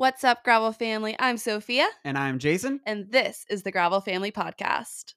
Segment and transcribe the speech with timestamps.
[0.00, 1.16] What's up, Gravel family?
[1.18, 2.78] I'm Sophia, And I'm Jason.
[2.86, 5.14] and this is the Gravel Family Podcast.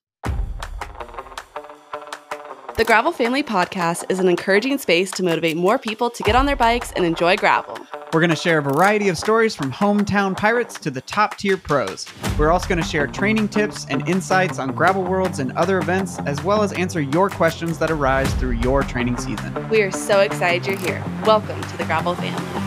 [2.76, 6.46] The Gravel Family Podcast is an encouraging space to motivate more people to get on
[6.46, 7.78] their bikes and enjoy gravel.
[8.12, 11.56] We're going to share a variety of stories from hometown pirates to the top tier
[11.56, 12.04] pros.
[12.36, 16.18] We're also going to share training tips and insights on gravel worlds and other events,
[16.26, 19.68] as well as answer your questions that arise through your training season.
[19.68, 21.04] We are so excited you're here.
[21.24, 22.61] Welcome to the Gravel Family.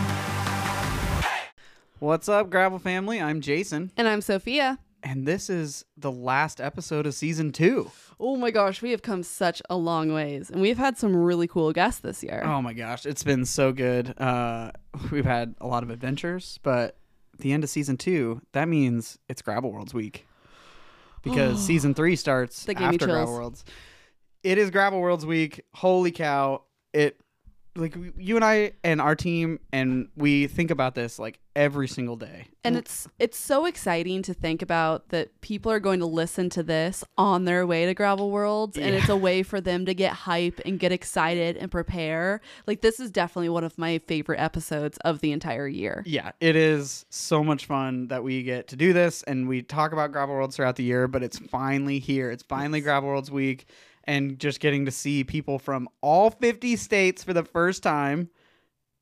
[2.06, 3.20] What's up, gravel family?
[3.20, 4.78] I'm Jason, And I'm Sophia.
[5.02, 7.90] and this is the last episode of season two.
[8.20, 11.48] Oh my gosh, we have come such a long ways, and we've had some really
[11.48, 12.44] cool guests this year.
[12.46, 14.14] Oh my gosh, it's been so good.
[14.20, 14.70] Uh,
[15.10, 16.96] we've had a lot of adventures, but
[17.40, 20.28] the end of season two, that means it's Gravel Worlds week
[21.22, 23.32] because season three starts That gave me after Gravel.
[23.34, 23.64] Worlds.
[24.44, 25.64] It is Gravel Worlds week.
[25.74, 26.62] Holy cow!
[26.92, 27.20] It
[27.76, 32.16] like you and I and our team and we think about this like every single
[32.16, 32.46] day.
[32.64, 36.62] And it's it's so exciting to think about that people are going to listen to
[36.62, 40.12] this on their way to Gravel Worlds and it's a way for them to get
[40.12, 42.40] hype and get excited and prepare.
[42.66, 46.02] Like this is definitely one of my favorite episodes of the entire year.
[46.06, 49.92] Yeah, it is so much fun that we get to do this and we talk
[49.92, 52.30] about Gravel Worlds throughout the year, but it's finally here.
[52.30, 53.66] It's finally Gravel Worlds week
[54.06, 58.30] and just getting to see people from all 50 states for the first time.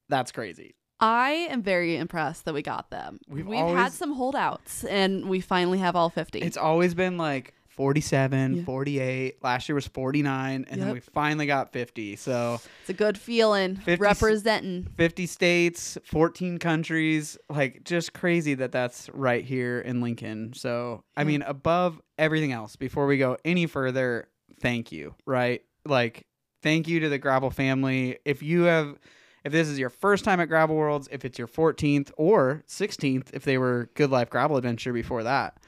[0.09, 0.75] That's crazy.
[1.01, 3.19] I am very impressed that we got them.
[3.29, 6.39] We've We've, had some holdouts and we finally have all 50.
[6.39, 8.65] It's always been like 47, Yeah.
[8.65, 9.43] 48.
[9.43, 12.17] Last year was 49 and then we finally got 50.
[12.17, 14.87] So It's a good feeling 50 representing.
[14.97, 20.53] 50 states, 14 countries, like just crazy that that's right here in Lincoln.
[20.55, 24.29] So, I mean, above everything else, before we go any further,
[24.61, 25.63] thank you, right?
[25.87, 26.27] Like,
[26.63, 28.19] thank you to the Gravel family.
[28.25, 28.99] If you have,
[29.45, 33.29] if this is your first time at Gravel Worlds, if it's your 14th or 16th,
[33.33, 35.59] if they were Good Life Gravel Adventure before that,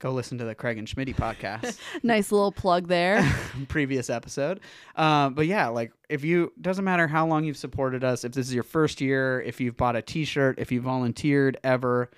[0.00, 3.24] go listen to the Craig and Schmitty podcast Nice little plug there.
[3.68, 4.60] previous episode.
[4.96, 8.48] Um, but yeah, like if you doesn't matter how long you've supported us, if this
[8.48, 12.10] is your first year, if you've bought a T-shirt, if you volunteered ever,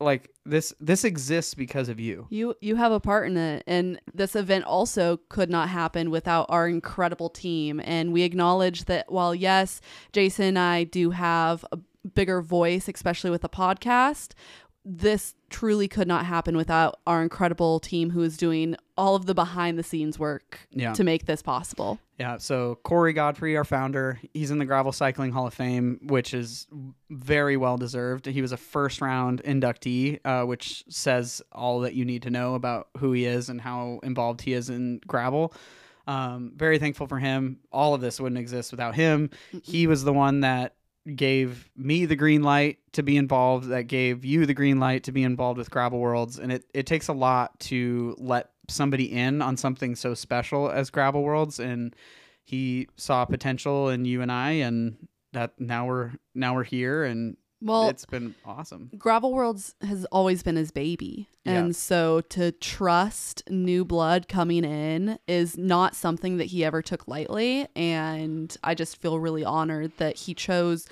[0.00, 2.26] like this this exists because of you.
[2.30, 6.46] You you have a part in it and this event also could not happen without
[6.48, 9.80] our incredible team and we acknowledge that while yes,
[10.12, 11.78] Jason and I do have a
[12.14, 14.32] bigger voice especially with the podcast,
[14.84, 19.34] this truly could not happen without our incredible team who is doing all of the
[19.34, 20.92] behind the scenes work Yeah.
[20.94, 21.98] to make this possible.
[22.18, 22.38] Yeah.
[22.38, 26.66] So Corey Godfrey, our founder, he's in the Gravel Cycling Hall of Fame, which is
[27.10, 28.24] very well deserved.
[28.26, 32.54] He was a first round inductee, uh, which says all that you need to know
[32.54, 35.52] about who he is and how involved he is in gravel.
[36.06, 37.58] Um, very thankful for him.
[37.70, 39.30] All of this wouldn't exist without him.
[39.62, 40.74] He was the one that
[41.14, 45.12] gave me the green light to be involved, that gave you the green light to
[45.12, 46.38] be involved with Gravel Worlds.
[46.38, 50.90] And it, it takes a lot to let somebody in on something so special as
[50.90, 51.58] Gravel Worlds.
[51.58, 51.94] And
[52.44, 57.36] he saw potential in you and I, and that now we're now we're here, and
[57.62, 58.90] Well, it's been awesome.
[58.96, 61.28] Gravel Worlds has always been his baby.
[61.44, 61.58] Yeah.
[61.58, 67.06] And so to trust new blood coming in is not something that he ever took
[67.06, 67.66] lightly.
[67.76, 70.86] And I just feel really honored that he chose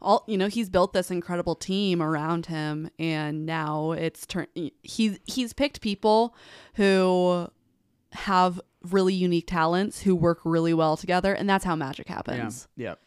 [0.00, 2.90] all, you know, he's built this incredible team around him.
[2.98, 4.48] And now it's turned,
[4.82, 6.34] he's, he's picked people
[6.74, 7.48] who
[8.12, 11.34] have really unique talents who work really well together.
[11.34, 12.68] And that's how magic happens.
[12.76, 12.90] Yeah.
[12.90, 13.00] Yep.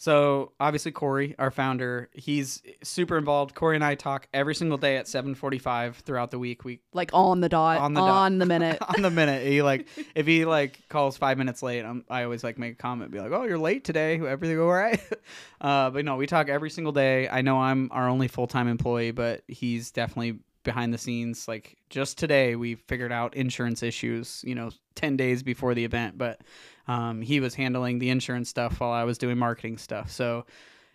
[0.00, 3.56] So obviously Corey, our founder, he's super involved.
[3.56, 6.64] Corey and I talk every single day at 7:45 throughout the week.
[6.64, 8.78] We Like on the dot, On the on the the, minute.
[8.96, 9.44] on the minute.
[9.44, 12.76] He like if he like calls five minutes late, I'm, I always like make a
[12.76, 14.20] comment, be like, "Oh, you're late today.
[14.20, 15.00] Everything all right?"
[15.60, 17.28] uh, but no, we talk every single day.
[17.28, 21.48] I know I'm our only full time employee, but he's definitely behind the scenes.
[21.48, 24.44] Like just today, we figured out insurance issues.
[24.46, 26.40] You know, ten days before the event, but
[26.88, 30.10] um, he was handling the insurance stuff while I was doing marketing stuff.
[30.10, 30.46] So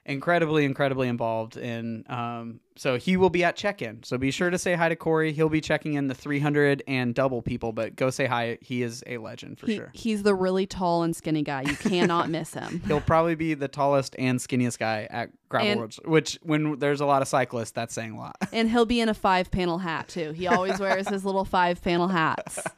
[0.05, 1.55] incredibly, incredibly involved.
[1.55, 4.03] And um, so he will be at check in.
[4.03, 5.31] So be sure to say hi to Corey.
[5.31, 8.57] He'll be checking in the 300 and double people, but go say hi.
[8.59, 9.91] He is a legend for He- sure.
[9.93, 11.61] He's the really tall and skinny guy.
[11.61, 12.81] You cannot miss him.
[12.87, 16.99] He'll probably be the tallest and skinniest guy at Gravel And- Worlds, which when there's
[16.99, 18.35] a lot of cyclists, that's saying a lot.
[18.51, 20.31] And he'll be in a five panel hat too.
[20.33, 22.59] He always wears his little five panel hats.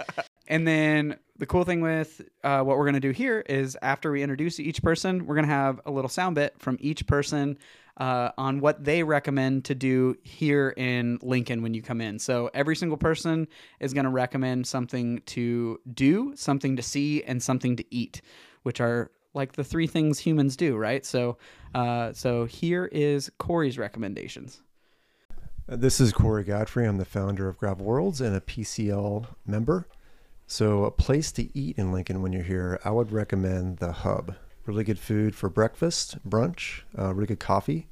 [0.47, 4.11] And then the cool thing with uh, what we're going to do here is after
[4.11, 7.57] we introduce each person, we're going to have a little sound bit from each person
[7.97, 12.19] uh, on what they recommend to do here in Lincoln when you come in.
[12.19, 13.47] So every single person
[13.79, 18.21] is going to recommend something to do, something to see, and something to eat,
[18.63, 21.05] which are like the three things humans do, right?
[21.05, 21.37] So,
[21.73, 24.61] uh, so here is Corey's recommendations.
[25.67, 26.85] Uh, This is Corey Godfrey.
[26.85, 29.87] I'm the founder of Gravel Worlds and a PCL member.
[30.47, 34.35] So, a place to eat in Lincoln when you're here, I would recommend the Hub.
[34.67, 37.87] Really good food for breakfast, brunch, uh, really good coffee,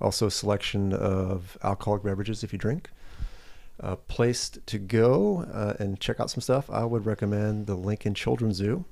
[0.00, 2.90] also a selection of alcoholic beverages if you drink.
[3.80, 8.14] A place to go uh, and check out some stuff, I would recommend the Lincoln
[8.14, 8.86] Children's Zoo.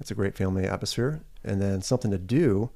[0.00, 1.22] It's a great family atmosphere.
[1.44, 2.70] And then something to do,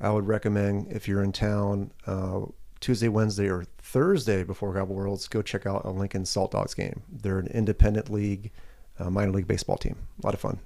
[0.00, 2.42] I would recommend if you're in town uh,
[2.80, 7.02] Tuesday, Wednesday, or Thursday before Gravel Worlds, go check out a Lincoln Salt Dogs game.
[7.10, 8.52] They're an independent league,
[8.98, 9.96] uh, minor league baseball team.
[10.22, 10.58] A lot of fun.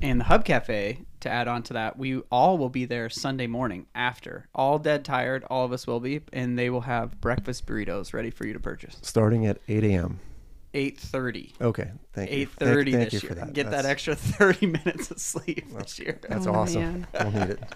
[0.00, 3.46] And the Hub Cafe, to add on to that, we all will be there Sunday
[3.46, 4.48] morning after.
[4.52, 8.30] All dead tired, all of us will be, and they will have breakfast burritos ready
[8.30, 8.96] for you to purchase.
[9.02, 10.18] Starting at 8 a.m.
[10.74, 11.52] 8.30.
[11.60, 12.36] Okay, thank you.
[12.38, 13.36] Eight thirty Thank, thank this you year.
[13.36, 13.52] for that.
[13.52, 16.18] Get that extra thirty minutes of sleep this year.
[16.26, 16.80] That's Oh, awesome.
[16.80, 17.06] man.
[17.12, 17.62] We'll need it.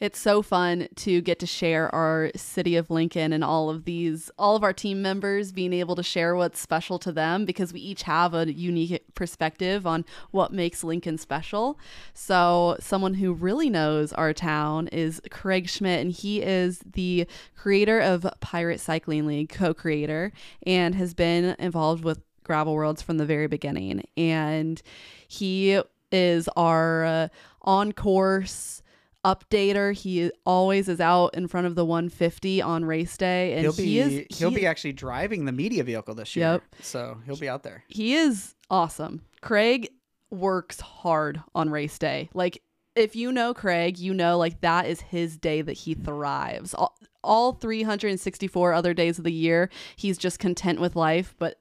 [0.00, 4.30] It's so fun to get to share our city of Lincoln and all of these,
[4.38, 7.80] all of our team members being able to share what's special to them because we
[7.80, 11.80] each have a unique perspective on what makes Lincoln special.
[12.14, 17.98] So, someone who really knows our town is Craig Schmidt, and he is the creator
[17.98, 20.32] of Pirate Cycling League, co creator,
[20.64, 24.04] and has been involved with Gravel Worlds from the very beginning.
[24.16, 24.80] And
[25.26, 27.28] he is our uh,
[27.62, 28.82] on course
[29.28, 29.92] updater.
[29.94, 33.82] He always is out in front of the 150 on race day, and he'll he
[33.82, 36.52] be is he'll he- be actually driving the media vehicle this year.
[36.52, 36.62] Yep.
[36.82, 37.84] So he'll be out there.
[37.88, 39.22] he is awesome.
[39.40, 39.88] Craig
[40.30, 42.28] works hard on race day.
[42.34, 42.62] Like
[42.96, 46.74] if you know Craig, you know like that is his day that he thrives.
[46.74, 51.60] All, all 364 other days of the year, he's just content with life, but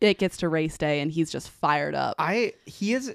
[0.00, 2.14] it gets to race day and he's just fired up.
[2.18, 3.14] I he is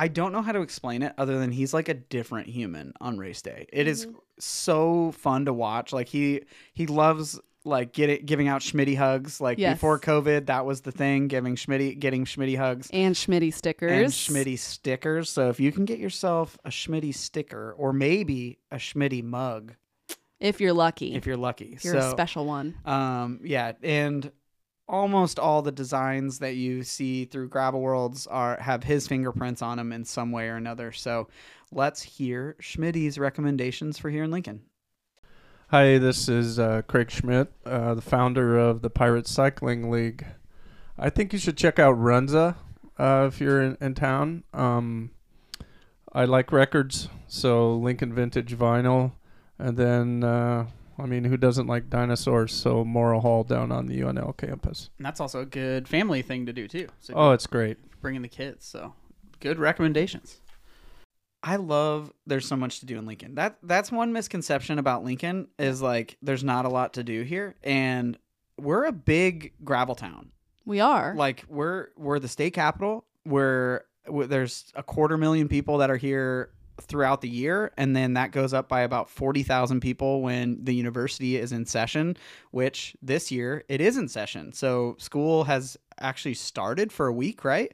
[0.00, 3.18] I don't know how to explain it other than he's like a different human on
[3.18, 3.66] race day.
[3.72, 4.16] It is Mm-hmm.
[4.38, 5.92] so fun to watch.
[5.92, 6.42] Like he
[6.72, 9.40] he loves like get it, giving out Schmitty hugs.
[9.40, 9.74] Like Yes.
[9.74, 12.88] before COVID, that was the thing, giving Schmitty getting Schmitty hugs.
[12.92, 13.92] and Schmitty stickers.
[13.92, 15.28] and Schmitty stickers.
[15.28, 19.74] So if you can get yourself a Schmitty sticker or maybe a Schmitty mug,
[20.40, 21.14] if you're lucky.
[21.14, 22.78] if you're lucky, If you're so, a special one.
[22.86, 24.32] Um, yeah, and
[24.90, 29.78] almost all the designs that you see through Gravel Worlds are have his fingerprints on
[29.78, 30.90] them in some way or another.
[30.92, 31.28] So
[31.72, 34.62] let's hear Schmidt's recommendations for here in Lincoln.
[35.68, 40.26] Hi, this is uh, Craig Schmidt, uh, the founder of the Pirate Cycling League.
[40.98, 42.56] I think you should check out Runza
[42.98, 44.42] uh, if you're in, in town.
[44.52, 45.12] Um,
[46.12, 49.12] I like records, so Lincoln Vintage Vinyl.
[49.60, 50.66] And then, uh,
[51.00, 52.52] I mean, who doesn't like dinosaurs?
[52.52, 54.90] So Morrill Hall down on the UNL campus.
[54.98, 56.88] And that's also a good family thing to do too.
[57.00, 57.78] So Oh, it's great.
[58.00, 58.64] bringing the kids.
[58.66, 58.94] So
[59.40, 60.40] good recommendations.
[61.42, 63.34] I love there's so much to do in Lincoln.
[63.36, 67.56] That that's one misconception about Lincoln is like there's not a lot to do here
[67.64, 68.18] and
[68.58, 70.32] we're a big gravel town.
[70.66, 71.14] We are.
[71.16, 73.06] Like we're we're the state capital.
[73.24, 76.50] We're, we there's a quarter million people that are here
[76.82, 81.36] throughout the year and then that goes up by about 40,000 people when the university
[81.36, 82.16] is in session,
[82.50, 84.52] which this year it is in session.
[84.52, 87.72] So school has actually started for a week, right?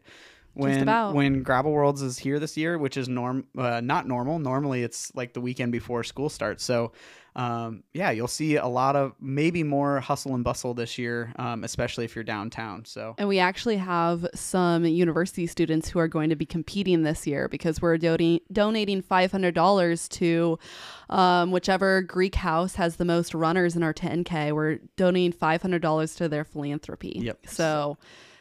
[0.55, 1.15] When about.
[1.15, 4.39] when Gravel Worlds is here this year, which is norm uh, not normal.
[4.39, 6.65] Normally it's like the weekend before school starts.
[6.65, 6.93] So
[7.37, 11.65] um, yeah, you'll see a lot of maybe more hustle and bustle this year, um,
[11.65, 12.87] especially if you're downtown.
[12.87, 17.27] So And we actually have some university students who are going to be competing this
[17.27, 20.59] year because we're donating donating five hundred dollars to
[21.11, 24.53] um, whichever Greek house has the most runners in our 10k.
[24.53, 27.19] We're donating five hundred dollars to their philanthropy.
[27.23, 27.47] Yep.
[27.49, 27.99] So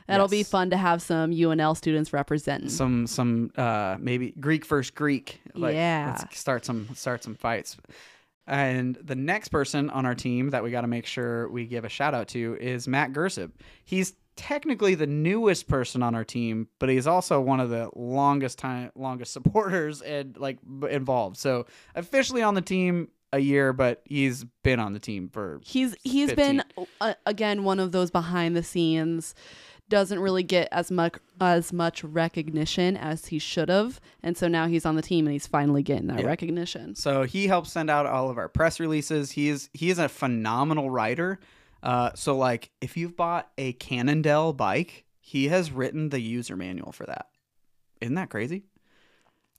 [0.08, 2.70] that'll be fun to have some UNL students representing.
[2.70, 5.42] some some uh maybe Greek first Greek.
[5.54, 6.16] Like, Yeah.
[6.18, 7.76] Let's start some start some fights.
[8.48, 11.84] And the next person on our team that we got to make sure we give
[11.86, 13.52] a shout out to is Matt Gersib.
[13.84, 18.60] He's technically the newest person on our team, but he's also one of the longest
[18.60, 20.60] time longest supporters and like
[20.90, 21.38] involved.
[21.38, 25.96] So officially on the team a year, but he's been on the team for He's
[26.04, 26.36] he's 15.
[26.36, 29.34] been uh, again one of those behind the scenes
[29.90, 34.66] doesn't really get as much as much recognition as he should have and so now
[34.68, 36.26] he's on the team and he's finally getting that Yeah.
[36.26, 36.96] recognition.
[36.96, 39.32] So he helps send out all of our press releases.
[39.32, 41.40] He is he is a phenomenal writer.
[41.84, 46.92] Uh, so like if you've bought a Cannondale bike, he has written the user manual
[46.92, 47.28] for that.
[48.02, 48.64] Isn't that crazy?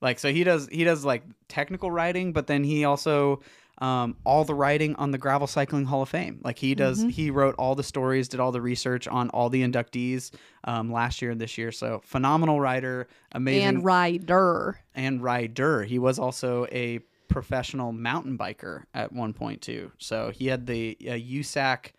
[0.00, 3.40] Like so he does he does like technical writing, but then he also
[3.78, 6.40] um, all the writing on the Gravel Cycling Hall of Fame.
[6.42, 9.62] Like he does, he wrote all the stories, did all the research on all the
[9.62, 10.30] inductees
[10.64, 11.72] um, last year and this year.
[11.72, 14.80] So phenomenal writer, amazing And rider.
[14.94, 15.82] and rider.
[15.84, 19.92] He was also a professional mountain biker at one point too.
[19.98, 21.92] So he had the uh, USAC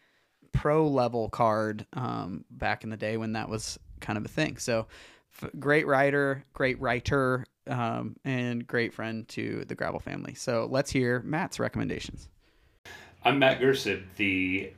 [0.53, 4.57] pro level card um, back in the day when that was kind of a thing.
[4.57, 4.87] So
[5.43, 10.33] f- great writer, great writer, um, and great friend to the gravel family.
[10.33, 12.29] So let's hear Matt's recommendations.
[13.23, 14.71] I'm Matt Gersib, the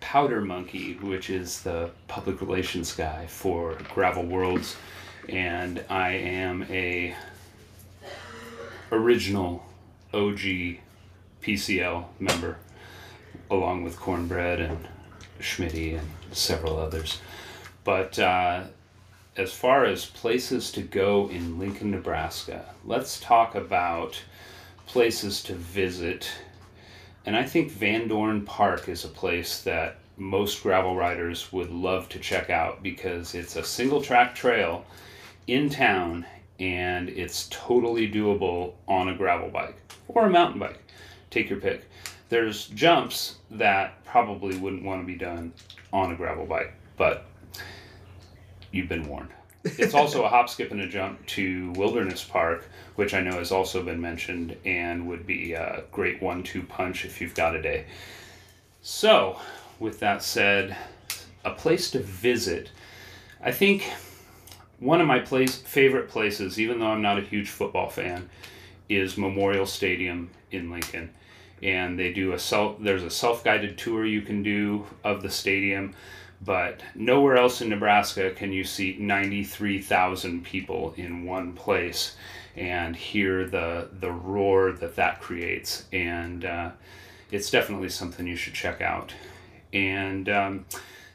[0.00, 4.76] powder monkey, which is the public relations guy for Gravel Worlds,
[5.28, 7.14] and I am a
[8.90, 9.64] original
[10.12, 10.78] OG
[11.42, 12.58] PCL member,
[13.50, 14.88] along with Cornbread and
[15.40, 17.20] Schmitty and several others.
[17.84, 18.64] But uh,
[19.36, 24.20] as far as places to go in Lincoln, Nebraska, let's talk about
[24.86, 26.30] places to visit.
[27.26, 32.08] And I think Van Dorn Park is a place that most gravel riders would love
[32.10, 34.84] to check out because it's a single track trail
[35.46, 36.26] in town
[36.58, 39.76] and it's totally doable on a gravel bike
[40.08, 40.78] or a mountain bike.
[41.30, 41.84] Take your pick.
[42.28, 45.52] There's jumps that probably wouldn't want to be done
[45.92, 47.26] on a gravel bike, but
[48.72, 49.30] you've been warned.
[49.62, 53.52] It's also a hop, skip, and a jump to Wilderness Park, which I know has
[53.52, 57.60] also been mentioned and would be a great one two punch if you've got a
[57.60, 57.84] day.
[58.80, 59.38] So,
[59.78, 60.76] with that said,
[61.44, 62.70] a place to visit.
[63.42, 63.90] I think
[64.78, 68.30] one of my place favorite places, even though I'm not a huge football fan,
[68.88, 71.10] is Memorial Stadium in Lincoln.
[71.62, 75.94] And they do a self there's a self-guided tour you can do of the stadium,
[76.42, 82.16] but nowhere else in Nebraska can you see 93,000 people in one place
[82.56, 86.70] and hear the the roar that that creates and uh,
[87.30, 89.12] it's definitely something you should check out.
[89.72, 90.66] And um,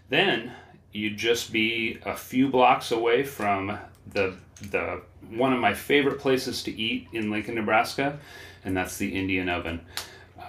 [0.09, 0.53] then
[0.91, 3.77] you'd just be a few blocks away from
[4.11, 4.35] the
[4.71, 8.19] the one of my favorite places to eat in Lincoln, Nebraska,
[8.63, 9.81] and that's the Indian Oven.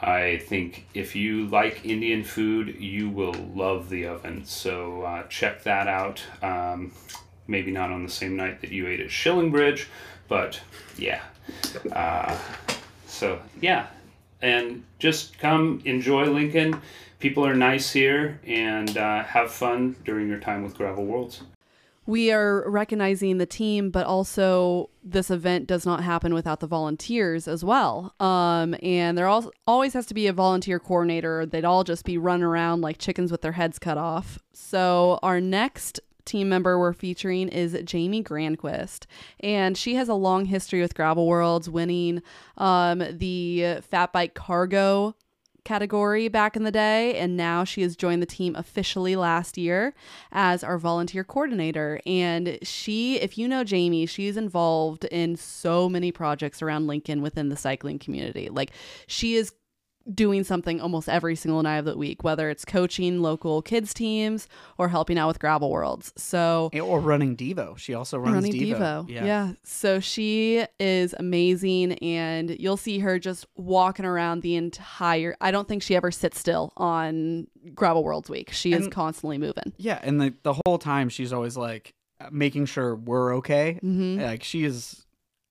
[0.02, 4.44] I think if you like Indian food, you will love the oven.
[4.44, 6.22] So uh, check that out.
[6.42, 6.92] Um,
[7.46, 9.88] maybe not on the same night that you ate at Schilling Bridge,
[10.28, 10.60] but
[10.96, 11.22] yeah.
[11.92, 12.36] Uh,
[13.06, 13.86] so yeah,
[14.42, 16.80] and just come enjoy Lincoln.
[17.18, 21.42] People are nice here, and uh, have fun during your time with Gravel Worlds
[22.06, 27.48] we are recognizing the team, but also this event does not happen without the volunteers
[27.48, 28.14] as well.
[28.20, 31.44] Um, and there al- always has to be a volunteer coordinator.
[31.44, 34.38] They'd all just be running around like chickens with their heads cut off.
[34.52, 39.06] So our next team member we're featuring is Jamie Granquist,
[39.40, 42.22] and she has a long history with Gravel Worlds, winning
[42.56, 45.14] um, the Fat Bike Cargo
[45.66, 49.92] category back in the day, and now she has joined the team officially last year
[50.32, 52.00] as our volunteer coordinator.
[52.06, 57.50] And she, if you know Jamie, she's involved in so many projects around Lincoln within
[57.50, 58.48] the cycling community.
[58.48, 58.70] Like
[59.06, 59.52] she is
[60.12, 64.48] doing something almost every single night of the week, whether it's coaching local kids teams
[64.78, 66.12] or helping out with gravel worlds.
[66.16, 67.76] So or running Devo.
[67.76, 68.76] She also runs running Devo.
[68.76, 69.08] Devo.
[69.08, 69.24] Yeah.
[69.24, 69.52] yeah.
[69.64, 75.68] So she is amazing and you'll see her just walking around the entire I don't
[75.68, 78.52] think she ever sits still on Gravel Worlds week.
[78.52, 79.72] She and, is constantly moving.
[79.76, 81.94] Yeah, and the the whole time she's always like
[82.30, 83.78] making sure we're okay.
[83.82, 84.22] Mm-hmm.
[84.22, 85.05] Like she is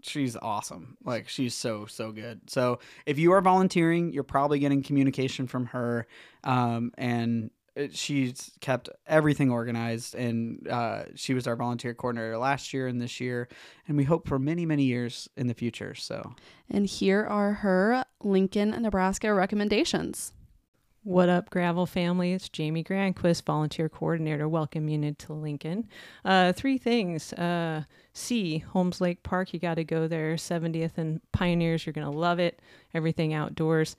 [0.08, 0.98] she's awesome.
[1.04, 2.42] Like she's so so good.
[2.50, 6.08] So if you are volunteering, you're probably getting communication from her,
[6.44, 7.52] um, and
[7.92, 10.16] she's kept everything organized.
[10.16, 13.48] And uh, she was our volunteer coordinator last year and this year,
[13.88, 15.96] and we hope for many many years in the future.
[15.96, 16.36] So
[16.70, 20.34] and here are her Lincoln, Nebraska recommendations.
[21.06, 22.34] What up, Gravel family?
[22.34, 25.88] It's Jamie Granquist, volunteer coordinator, welcome you to Lincoln.
[26.24, 27.32] Uh, three things.
[27.34, 27.84] Uh,
[28.16, 30.36] C, Holmes Lake Park, you got to go there.
[30.36, 32.60] 70th and Pioneers, you're going to love it.
[32.94, 33.96] Everything outdoors.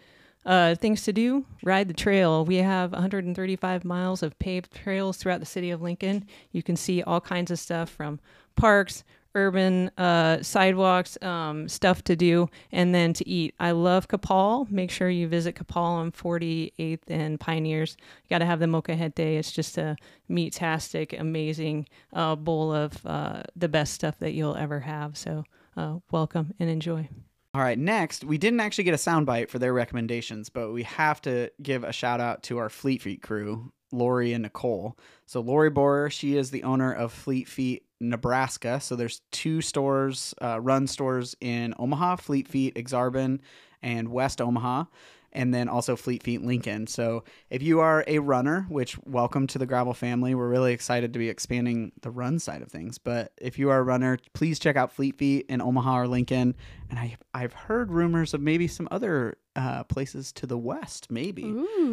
[0.46, 2.44] Uh, things to do ride the trail.
[2.44, 6.24] We have 135 miles of paved trails throughout the city of Lincoln.
[6.52, 8.20] You can see all kinds of stuff from
[8.54, 9.04] parks,
[9.36, 13.54] urban uh, sidewalks, um, stuff to do, and then to eat.
[13.60, 14.68] I love Kapal.
[14.70, 17.96] Make sure you visit Kapal on 48th and Pioneers.
[18.24, 19.38] You got to have the Molcajete.
[19.38, 19.96] It's just a
[20.28, 25.16] meat-tastic, amazing uh, bowl of uh, the best stuff that you'll ever have.
[25.16, 25.44] So
[25.76, 27.08] uh, welcome and enjoy.
[27.54, 31.22] All right, next, we didn't actually get a soundbite for their recommendations, but we have
[31.22, 34.98] to give a shout out to our Fleet Feet crew, Lori and Nicole.
[35.24, 38.80] So Lori Borer, she is the owner of Fleet Feet Nebraska.
[38.80, 43.40] So there's two stores, uh, run stores in Omaha, Fleet Feet, Aksarben,
[43.82, 44.84] and West Omaha.
[45.32, 46.86] and then also Fleet Feet Lincoln.
[46.86, 51.12] So if you are a runner, which welcome to the Gravel family, we're really excited
[51.12, 52.96] to be expanding the run side of things.
[52.96, 56.54] But if you are a runner, please check out Fleet Feet in Omaha or Lincoln.
[56.88, 61.42] And I I've heard rumors of maybe some other uh, places to the west, maybe.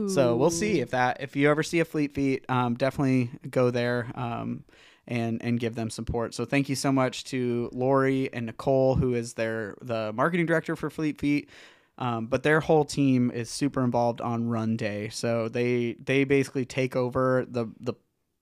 [0.08, 3.72] So we'll see if that if you ever see a Fleet Feet, um, definitely go
[3.72, 4.10] there.
[4.16, 4.64] Um,
[5.08, 6.34] and and give them support.
[6.34, 10.76] So thank you so much to Lori and Nicole, who is their the marketing director
[10.76, 11.50] for Fleet Feet.
[11.98, 15.10] Um, but their whole team is super involved on run day.
[15.10, 17.94] So they they basically take over the the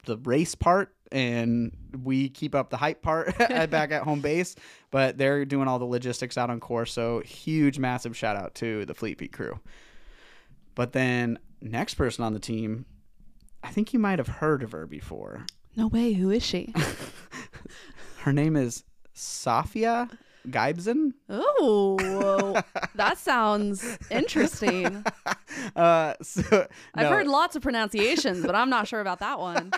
[0.06, 3.38] the race part and we keep up the hype part
[3.70, 4.56] back at home base
[4.92, 8.86] but they're doing all the logistics out on course so huge massive shout out to
[8.86, 9.60] the fleet feet crew
[10.74, 12.86] but then next person on the team
[13.64, 16.14] i think you might have heard of her before No way.
[16.14, 16.74] Who is she?
[18.20, 18.84] her name is
[19.16, 20.10] Safia
[20.50, 21.14] Geibsen.
[21.30, 22.62] oh,
[22.96, 25.04] that sounds interesting.
[25.76, 29.72] Uh, so I've heard lots of pronunciations, but I'm not sure about that one.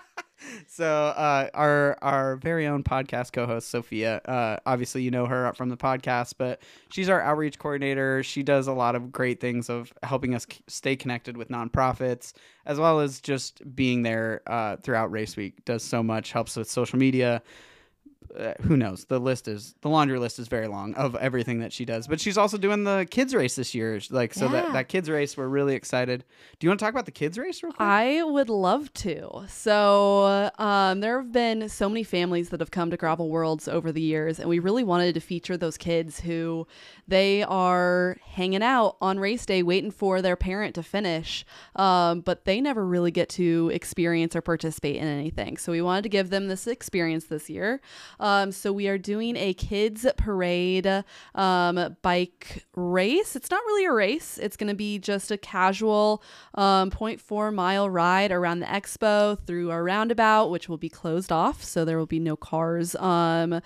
[0.68, 5.70] So uh, our our very own podcast co-host Sophia, uh, obviously you know her from
[5.70, 8.24] the podcast, but she's our outreach coordinator.
[8.24, 12.34] She does a lot of great things of helping us stay connected with nonprofits,
[12.66, 15.64] as well as just being there uh, throughout race week.
[15.66, 17.42] Does so much, helps with social media.
[18.38, 19.06] Uh, who knows?
[19.06, 22.08] The list is the laundry list is very long of everything that she does.
[22.08, 24.00] But she's also doing the kids race this year.
[24.10, 24.52] Like so Yeah.
[24.52, 26.24] that that kids race, we're really excited.
[26.60, 27.82] Do you want to talk about the kids race real quick?
[27.88, 29.46] I would love to.
[29.48, 33.92] So, um, there have been so many families that have come to Gravel Worlds over
[33.92, 36.68] the years, and we really wanted to feature those kids who
[37.08, 42.46] they are hanging out on race day waiting for their parent to finish, um, but
[42.46, 45.58] they never really get to experience or participate in anything.
[45.58, 47.82] So, we wanted to give them this experience this year.
[48.20, 51.04] Um, so, we are doing a kids parade
[51.36, 53.36] um, bike race.
[53.36, 56.24] It's not really a race, it's going to be just a casual
[56.56, 61.64] um, 0.4 mile ride around the expo through our roundabout, which will be closed off.
[61.64, 62.96] So, there will be no cars.
[62.96, 63.62] Um,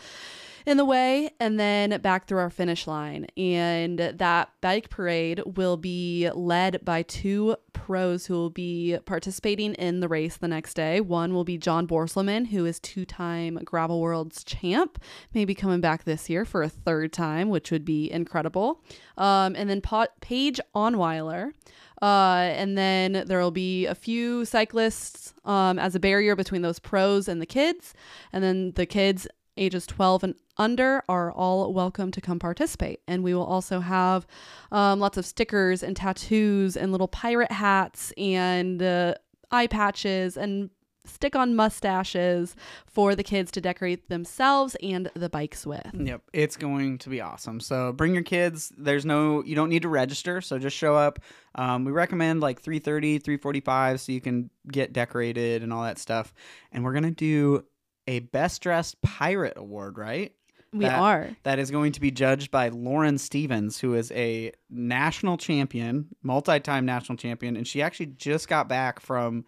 [0.68, 3.26] in the way and then back through our finish line.
[3.38, 10.02] And that bike parade will be led by two pros who will be participating in
[10.02, 11.00] the race the next day.
[11.00, 15.02] One will be John Borstelmann, who is two time Gravel Worlds champ,
[15.34, 18.84] maybe coming back this year for a third time, which would be incredible.
[19.18, 21.54] Um, and then pa- Paige Onweller.
[22.02, 26.78] Uh, and then there will be a few cyclists um, as a barrier between those
[26.78, 27.94] pros and the kids.
[28.34, 29.28] And then the kids
[29.58, 33.02] ages 12 and under are all welcome to come participate.
[33.08, 34.26] And we will also have
[34.72, 39.16] um, lots of stickers and tattoos and little pirate hats and uh,
[39.52, 40.70] eye patches and
[41.10, 45.90] stick on mustaches for the kids to decorate themselves and the bikes with.
[45.94, 47.60] Yep, it's going to be awesome.
[47.60, 48.72] So bring your kids.
[48.78, 50.42] There's no, you don't need to register.
[50.42, 51.20] So just show up.
[51.56, 56.34] Um, we recommend like 3:30, 3:45, so you can get decorated and all that stuff.
[56.72, 57.64] And we're gonna do
[58.08, 60.34] a best dressed pirate award, right?
[60.74, 61.30] We That- are.
[61.44, 66.86] That is going to be judged by Lauren Stephens, who is a national champion, multi-time
[66.86, 69.46] national champion, and she actually just got back from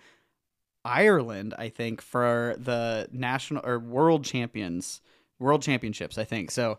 [0.86, 5.02] Ireland, I think, for the national or world champions,
[5.38, 6.52] world championships, I think.
[6.52, 6.78] So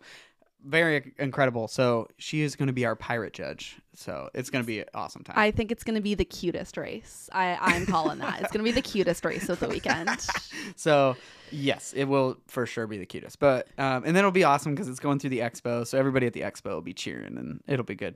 [0.65, 1.67] very incredible.
[1.67, 3.77] So she is going to be our pirate judge.
[3.93, 5.35] So it's going to be an awesome time.
[5.37, 7.29] I think it's going to be the cutest race.
[7.33, 8.41] I, I'm calling that.
[8.41, 10.09] It's going to be the cutest race of the weekend.
[10.75, 11.15] so
[11.51, 13.39] yes, it will for sure be the cutest.
[13.39, 16.27] But um, and then it'll be awesome because it's going through the expo, so everybody
[16.27, 18.15] at the expo will be cheering, and it'll be good.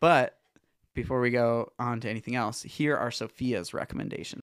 [0.00, 0.36] But
[0.94, 4.42] before we go on to anything else, here are Sophia's recommendations.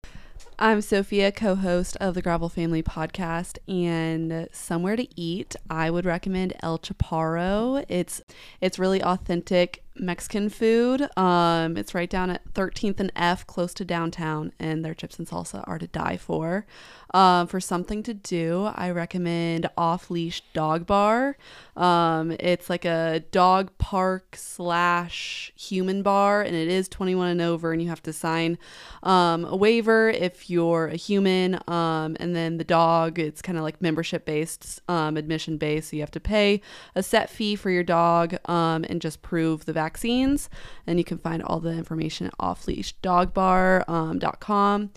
[0.64, 6.06] I'm Sophia, co host of the Gravel Family podcast, and somewhere to eat, I would
[6.06, 7.84] recommend El Chaparro.
[7.90, 8.22] It's
[8.62, 11.08] it's really authentic Mexican food.
[11.18, 15.28] Um, it's right down at 13th and F, close to downtown, and their chips and
[15.28, 16.66] salsa are to die for.
[17.14, 21.38] Um, for something to do, I recommend Off Leash Dog Bar.
[21.76, 27.74] Um, it's like a dog park slash human bar, and it is 21 and over,
[27.74, 28.58] and you have to sign
[29.04, 31.60] um, a waiver if you're a human.
[31.68, 35.90] Um, and then the dog, it's kind of like membership based, um, admission based.
[35.90, 36.62] So you have to pay
[36.96, 40.50] a set fee for your dog and just prove the vaccines.
[40.86, 44.92] And you can find all the information at offleashdogbar.com.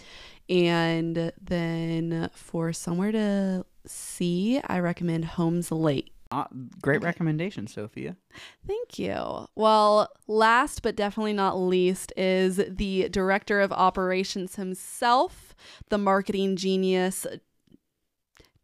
[0.49, 6.11] And then for somewhere to see, I recommend Holmes Lake.
[6.31, 6.44] Uh,
[6.83, 8.16] great recommendation, Sophia.
[8.66, 9.47] Thank you.
[9.55, 15.55] Well, last but definitely not least is the director of operations himself,
[15.90, 17.27] the marketing genius,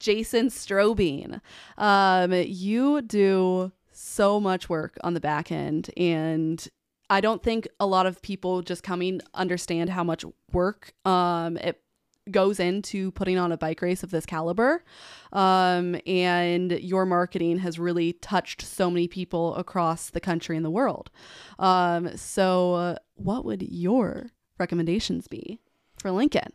[0.01, 1.41] Jason Strobing.
[1.79, 6.67] Um, you do so much work on the back end, and
[7.09, 11.83] I don't think a lot of people just coming understand how much work um, it
[12.31, 14.85] goes into putting on a bike race of this caliber.
[15.33, 20.71] Um, and your marketing has really touched so many people across the country and the
[20.71, 21.11] world.
[21.59, 25.61] Um, so, uh, what would your recommendations be
[25.99, 26.53] for Lincoln?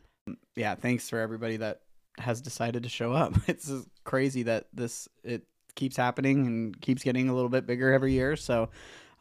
[0.55, 1.81] yeah, thanks for everybody that
[2.17, 3.36] has decided to show up.
[3.47, 3.71] It's
[4.03, 5.43] crazy that this it
[5.75, 8.35] keeps happening and keeps getting a little bit bigger every year.
[8.35, 8.69] So,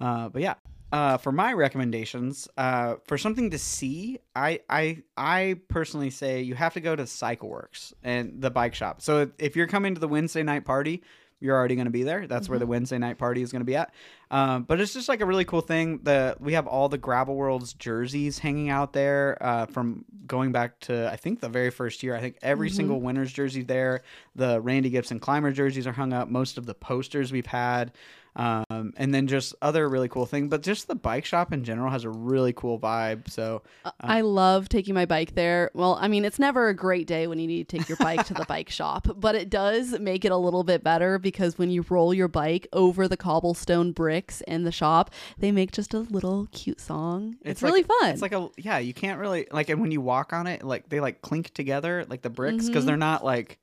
[0.00, 0.54] uh, but yeah,
[0.92, 6.54] uh, for my recommendations, uh, for something to see, I I I personally say you
[6.54, 9.02] have to go to CycleWorks and the bike shop.
[9.02, 11.02] So if you're coming to the Wednesday night party,
[11.44, 12.26] you're already going to be there.
[12.26, 13.92] That's where the Wednesday night party is going to be at.
[14.30, 16.00] Um, but it's just like a really cool thing.
[16.02, 20.80] The we have all the Gravel Worlds jerseys hanging out there uh, from going back
[20.80, 22.16] to I think the very first year.
[22.16, 24.00] I think every single winner's jersey there.
[24.34, 26.28] The Randy Gibson climber jerseys are hung up.
[26.28, 27.92] Most of the posters we've had.
[28.36, 31.90] Um, and then just other really cool thing, but just the bike shop in general
[31.90, 33.30] has a really cool vibe.
[33.30, 33.62] So
[34.00, 35.70] I love taking my bike there.
[35.72, 38.24] Well, I mean, it's never a great day when you need to take your bike
[38.26, 41.70] to the bike shop, but it does make it a little bit better because when
[41.70, 46.00] you roll your bike over the cobblestone bricks in the shop, they make just a
[46.00, 47.36] little cute song.
[47.42, 48.10] It's, like- really fun.
[48.10, 50.88] It's like a yeah, you can't really like, and when you walk on it, like
[50.88, 52.86] they like clink together, like the bricks, because Mhm.
[52.88, 53.60] they're not like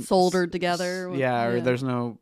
[0.00, 1.12] soldered together.
[1.14, 2.18] Yeah, or there's no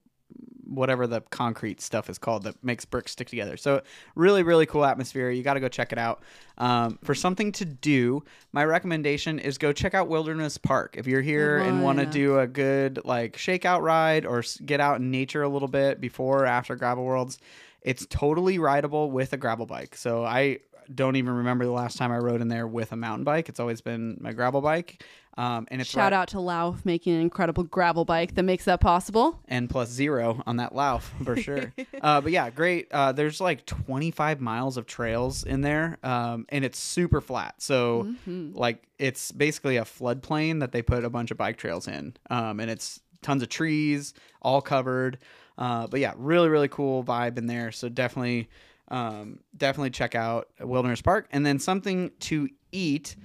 [0.74, 3.56] whatever the concrete stuff is called that makes bricks stick together.
[3.56, 3.82] So
[4.14, 5.30] really, really cool atmosphere.
[5.30, 6.22] You got to go check it out.
[6.58, 10.96] Um, for something to do, my recommendation is go check out Wilderness Park.
[10.98, 12.12] If you're here and want to one.
[12.12, 16.44] do a good like shakeout ride or get out in nature a little bit before
[16.44, 17.38] or after Gravel Worlds,
[17.82, 19.94] it's totally rideable with a gravel bike.
[19.96, 20.60] So I
[20.92, 23.48] don't even remember the last time I rode in there with a mountain bike.
[23.48, 25.04] It's always been my gravel bike.
[25.36, 28.66] Um, and it's Shout ri- out to Lauf making an incredible gravel bike that makes
[28.66, 29.40] that possible.
[29.48, 31.72] and plus zero on that Lauf for sure.
[32.00, 32.86] uh, but yeah, great.
[32.92, 37.60] Uh, there's like 25 miles of trails in there, um, and it's super flat.
[37.60, 38.56] So Mm-hmm.
[38.56, 42.60] like it's basically a floodplain that they put a bunch of bike trails in, um,
[42.60, 45.18] and it's tons of trees, all covered.
[45.58, 47.72] Uh, but yeah, really really cool vibe in there.
[47.72, 48.48] So definitely,
[48.88, 53.16] um, definitely check out Wilderness Park, and then something to eat.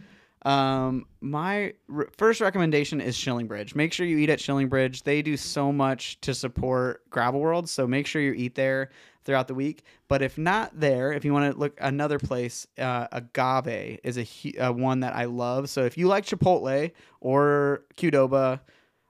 [0.43, 3.75] Um, my r- first recommendation is Schilling Bridge.
[3.75, 5.03] Make sure you eat at Schilling Bridge.
[5.03, 8.89] They do so much to support Gravel World, so make sure you eat there
[9.25, 9.83] throughout the week.
[10.07, 14.57] But if not there, if you want to look another place, uh, Agave is a
[14.57, 15.69] uh, one that I love.
[15.69, 18.61] So if you like Chipotle or Qdoba,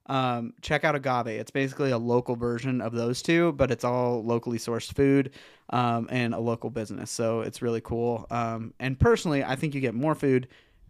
[0.09, 1.27] um, check out Agave.
[1.27, 5.31] It's basically a local version of those two, but it's all locally sourced food
[5.69, 7.11] um, and a local business.
[7.11, 8.25] So it's really cool.
[8.31, 10.47] Um, and personally, I think you get more food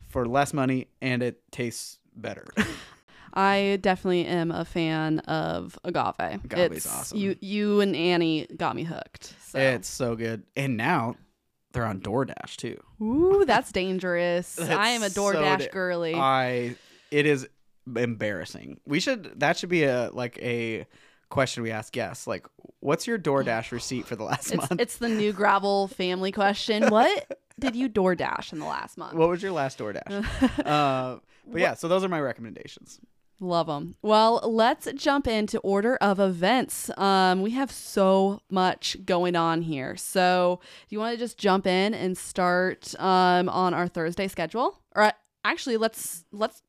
[0.07, 2.47] for less money and it tastes better.
[3.33, 6.43] I definitely am a fan of agave.
[6.45, 7.17] Agave's it's, awesome.
[7.19, 9.35] You you and Annie got me hooked.
[9.45, 9.59] So.
[9.59, 10.43] It's so good.
[10.55, 11.15] And now
[11.73, 12.81] they're on DoorDash too.
[13.01, 14.55] Ooh, that's dangerous.
[14.59, 16.15] That's I am a so DoorDash da- girly.
[16.15, 16.75] I
[17.11, 17.47] it is
[17.97, 18.79] embarrassing.
[18.85, 20.85] We should that should be a like a
[21.29, 22.27] question we ask guests.
[22.27, 22.47] Like,
[22.79, 24.81] what's your DoorDash receipt for the last it's, month?
[24.81, 26.89] it's the new gravel family question.
[26.89, 29.13] What did you DoorDash in the last month?
[29.13, 30.65] what was your last DoorDash?
[30.65, 32.99] uh, but yeah, so those are my recommendations.
[33.41, 33.95] Love them.
[34.01, 36.89] Well, let's jump into order of events.
[36.97, 39.95] Um, we have so much going on here.
[39.95, 44.79] So, do you want to just jump in and start um, on our Thursday schedule?
[44.93, 45.11] Or uh,
[45.45, 46.63] actually, let's let's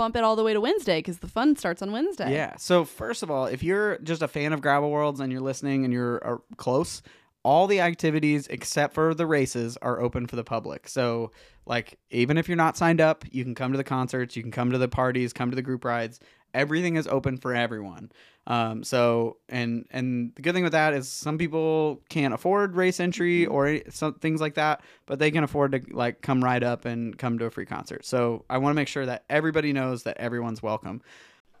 [0.00, 2.32] bump it all the way to Wednesday because the fun starts on Wednesday.
[2.32, 2.56] Yeah.
[2.56, 5.84] So first of all, if you're just a fan of Gravel Worlds and you're listening
[5.84, 7.02] and you're uh, close,
[7.42, 10.88] all the activities except for the races are open for the public.
[10.88, 11.32] So
[11.66, 14.50] like even if you're not signed up, you can come to the concerts, you can
[14.50, 16.18] come to the parties, come to the group rides.
[16.54, 18.10] Everything is open for everyone.
[18.46, 22.98] Um, so and and the good thing with that is some people can't afford race
[22.98, 26.84] entry or some things like that, but they can afford to like come right up
[26.84, 28.04] and come to a free concert.
[28.04, 31.02] So I want to make sure that everybody knows that everyone's welcome.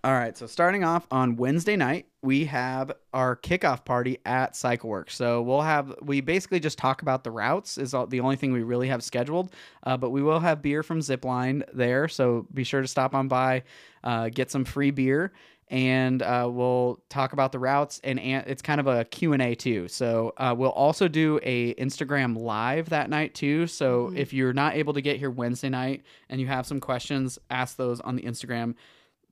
[0.02, 5.10] All right, so starting off on Wednesday night, we have our kickoff party at CycleWorks.
[5.10, 8.52] So we'll have we basically just talk about the routes is all, the only thing
[8.52, 9.52] we really have scheduled,
[9.84, 12.08] uh, but we will have beer from Zipline there.
[12.08, 13.62] So be sure to stop on by,
[14.04, 15.32] uh, get some free beer,
[15.70, 19.86] and uh, we'll talk about the routes and an- it's kind of a q&a too
[19.88, 24.74] so uh, we'll also do a instagram live that night too so if you're not
[24.74, 28.22] able to get here wednesday night and you have some questions ask those on the
[28.22, 28.74] instagram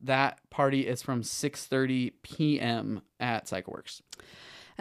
[0.02, 4.00] that party is from 6.30 p.m at cycleworks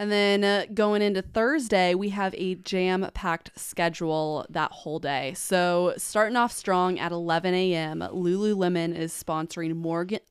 [0.00, 5.34] And then uh, going into Thursday, we have a jam packed schedule that whole day.
[5.34, 9.74] So, starting off strong at 11 a.m., Lululemon is sponsoring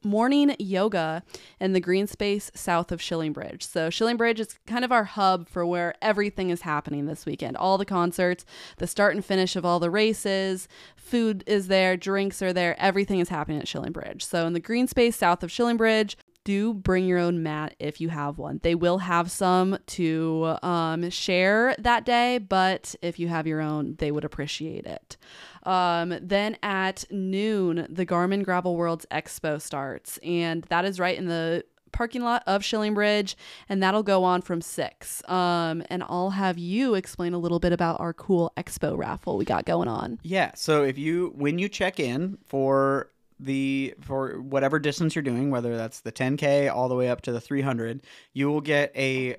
[0.04, 1.22] morning yoga
[1.60, 3.68] in the green space south of Schilling Bridge.
[3.68, 7.58] So, Schilling Bridge is kind of our hub for where everything is happening this weekend.
[7.58, 8.46] All the concerts,
[8.78, 13.20] the start and finish of all the races, food is there, drinks are there, everything
[13.20, 14.24] is happening at Schilling Bridge.
[14.24, 18.00] So, in the green space south of Schilling Bridge, do bring your own mat if
[18.00, 18.62] you have one.
[18.64, 23.96] They will have some to um, share that day, but if you have your own,
[23.98, 25.18] they would appreciate it.
[25.64, 31.26] Um, then at noon, the Garmin Gravel Worlds Expo starts, and that is right in
[31.26, 33.36] the parking lot of Schilling Bridge,
[33.68, 35.22] and that'll go on from six.
[35.30, 39.44] Um, and I'll have you explain a little bit about our cool expo raffle we
[39.44, 40.18] got going on.
[40.24, 40.52] Yeah.
[40.56, 45.78] So if you when you check in for the for whatever distance you're doing, whether
[45.78, 48.02] that's the 10k all the way up to the 300,
[48.34, 49.38] you will get a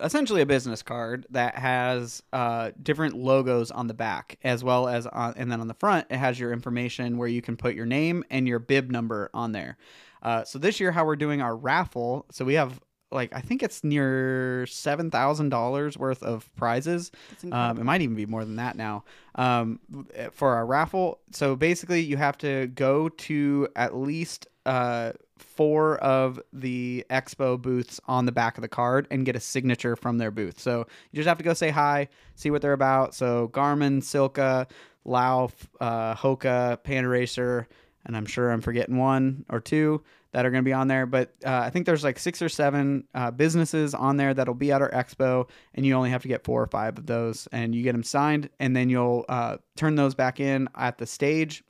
[0.00, 5.06] essentially a business card that has uh, different logos on the back as well as
[5.06, 7.86] on, and then on the front it has your information where you can put your
[7.86, 9.76] name and your bib number on there.
[10.22, 12.80] Uh, so this year, how we're doing our raffle, so we have
[13.12, 17.10] like I think it's near seven thousand dollars worth of prizes.
[17.52, 19.80] Um, it might even be more than that now um,
[20.32, 21.20] for our raffle.
[21.32, 28.00] So basically, you have to go to at least uh, four of the expo booths
[28.06, 30.58] on the back of the card and get a signature from their booth.
[30.60, 33.14] So you just have to go say hi, see what they're about.
[33.14, 34.68] So Garmin, Silca,
[35.06, 37.68] Lauf, uh, Hoka, Panda Racer,
[38.06, 41.06] and I'm sure I'm forgetting one or two that are going to be on there.
[41.06, 44.72] But uh, I think there's like six or seven uh, businesses on there that'll be
[44.72, 47.74] at our expo, and you only have to get four or five of those, and
[47.74, 51.62] you get them signed, and then you'll uh, turn those back in at the stage.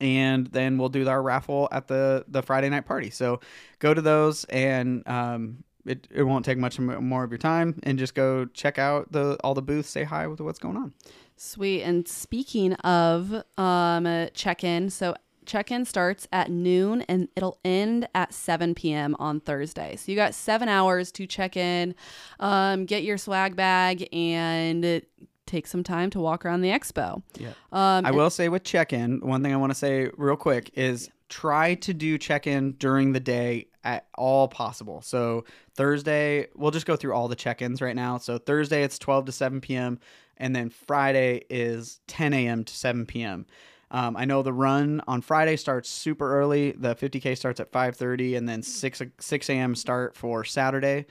[0.00, 3.10] And then we'll do our raffle at the the Friday night party.
[3.10, 3.40] So
[3.78, 7.96] go to those, and um, it, it won't take much more of your time, and
[7.96, 10.92] just go check out the all the booths, say hi with what's going on.
[11.36, 11.82] Sweet.
[11.82, 15.14] And speaking of um, check in, so
[15.46, 19.16] check in starts at noon and it'll end at 7 p.m.
[19.18, 19.96] on Thursday.
[19.96, 21.94] So you got seven hours to check in,
[22.40, 25.02] um, get your swag bag, and
[25.46, 27.22] take some time to walk around the expo.
[27.38, 27.50] Yeah.
[27.72, 30.70] Um, I will say with check in, one thing I want to say real quick
[30.74, 35.02] is try to do check in during the day at all possible.
[35.02, 38.18] So Thursday, we'll just go through all the check ins right now.
[38.18, 39.98] So Thursday, it's 12 to 7 p.m.
[40.36, 42.64] And then Friday is 10 a.m.
[42.64, 43.46] to 7 p.m.
[43.94, 46.72] Um, I know the run on Friday starts super early.
[46.72, 49.76] The 50k starts at 5:30, and then 6 6 a.m.
[49.76, 51.06] start for Saturday.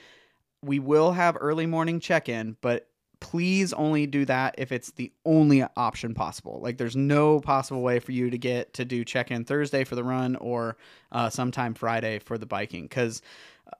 [0.61, 2.89] We will have early morning check-in, but
[3.21, 6.59] please only do that if it's the only option possible.
[6.61, 10.03] Like, there's no possible way for you to get to do check-in Thursday for the
[10.03, 10.75] run or
[11.13, 13.21] uh, sometime Friday for the biking, because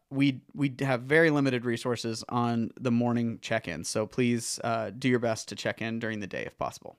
[0.10, 3.84] we we have very limited resources on the morning check-in.
[3.84, 6.98] So please uh, do your best to check in during the day if possible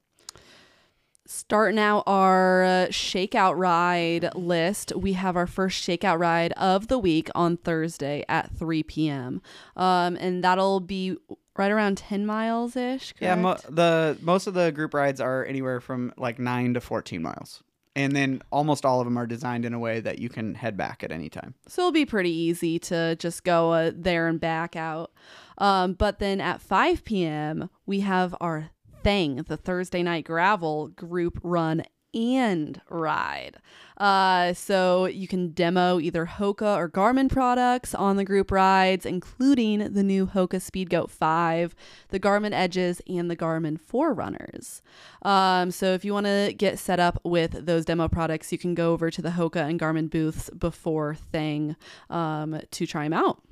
[1.26, 4.92] starting out our uh, shakeout ride list.
[4.94, 9.40] We have our first shakeout ride of the week on thursday at 3 p.m
[9.76, 11.16] um, and that'll be
[11.56, 15.80] right around 10 miles ish yeah mo- the most of the group rides are anywhere
[15.80, 17.62] from like 9 to 14 miles.
[17.96, 20.76] And then almost all of them are designed in a way that you can head
[20.76, 21.54] back at any time.
[21.68, 25.12] So it'll be pretty easy to just go uh, there and back out.
[25.58, 28.70] Um, but then at 5 p.m we have our
[29.04, 33.56] thing, the Thursday Night Gravel group run and ride.
[33.98, 39.92] Uh, so you can demo either Hoka or Garmin products on the group rides, including
[39.92, 41.74] the new Hoka Speedgoat 5,
[42.08, 44.82] the Garmin Edges, and the Garmin Forerunners.
[45.22, 48.74] Um, so if you want to get set up with those demo products, you can
[48.74, 51.76] go over to the Hoka and Garmin booths before Thing
[52.10, 53.42] um, to try them out.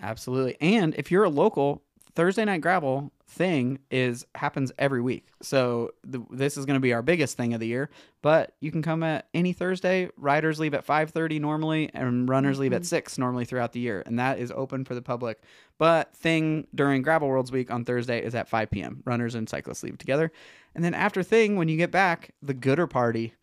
[0.00, 0.56] Absolutely.
[0.60, 1.82] And if you're a local,
[2.16, 5.28] Thursday Night Gravel thing is happens every week.
[5.42, 7.90] So the, this is going to be our biggest thing of the year.
[8.22, 10.08] But you can come at any Thursday.
[10.16, 12.62] Riders leave at five thirty normally, and runners mm-hmm.
[12.62, 12.86] leave at mm-hmm.
[12.86, 15.42] six normally throughout the year, and that is open for the public.
[15.78, 19.02] But thing during Gravel Worlds Week on Thursday is at five p.m.
[19.04, 20.32] Runners and cyclists leave together,
[20.74, 23.34] and then after thing, when you get back, the Goodr Party.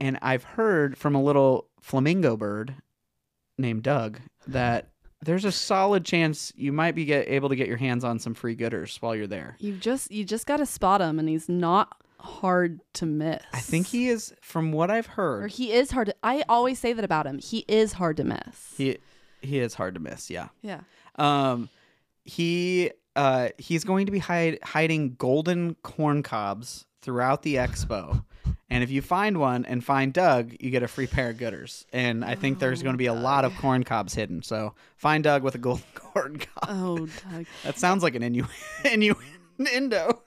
[0.00, 2.76] And I've heard from a little flamingo bird
[3.58, 4.88] named Doug that
[5.22, 8.34] there's a solid chance you might be get, able to get your hands on some
[8.34, 9.56] free goodrs while you're there.
[9.58, 13.42] You just you just got to spot him, and he's not hard to miss.
[13.52, 16.08] I think he is, from what I've heard, or he is hard.
[16.08, 17.38] to I always say that about him.
[17.38, 18.74] He is hard to miss.
[18.76, 18.98] He
[19.42, 20.30] he is hard to miss.
[20.30, 20.48] Yeah.
[20.62, 20.80] Yeah.
[21.16, 21.68] Um,
[22.24, 28.24] he uh he's going to be hide, hiding golden corn cobs throughout the expo
[28.70, 31.84] And if you find one and find Doug, you get a free pair of goodrs.
[31.92, 34.42] And I think there's going to be a lot of corn cobs hidden.
[34.42, 36.68] So find Doug with a golden corn cob.
[36.68, 36.98] Oh,
[37.32, 37.46] Doug.
[37.64, 38.48] That sounds like an innu-
[38.84, 40.22] innuendo.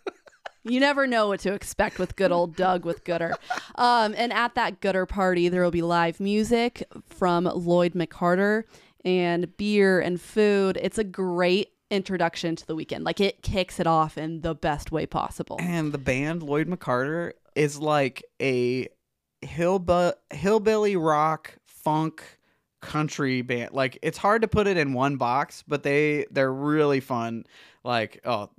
[0.65, 3.33] You never know what to expect with good old Doug with Goodr.
[3.75, 8.63] Um, and at that Goodr party, there will be live music from Lloyd McCarter
[9.03, 10.77] and beer and food.
[10.81, 13.03] It's a great introduction to the weekend.
[13.03, 15.57] Like it kicks it off in the best way possible.
[15.59, 18.87] And the band Lloyd McCarter is like a
[20.31, 22.23] hillbilly rock funk
[22.81, 23.71] country band.
[23.73, 27.45] Like it's hard to put it in one box, but they they're really fun.
[27.83, 28.49] Like oh,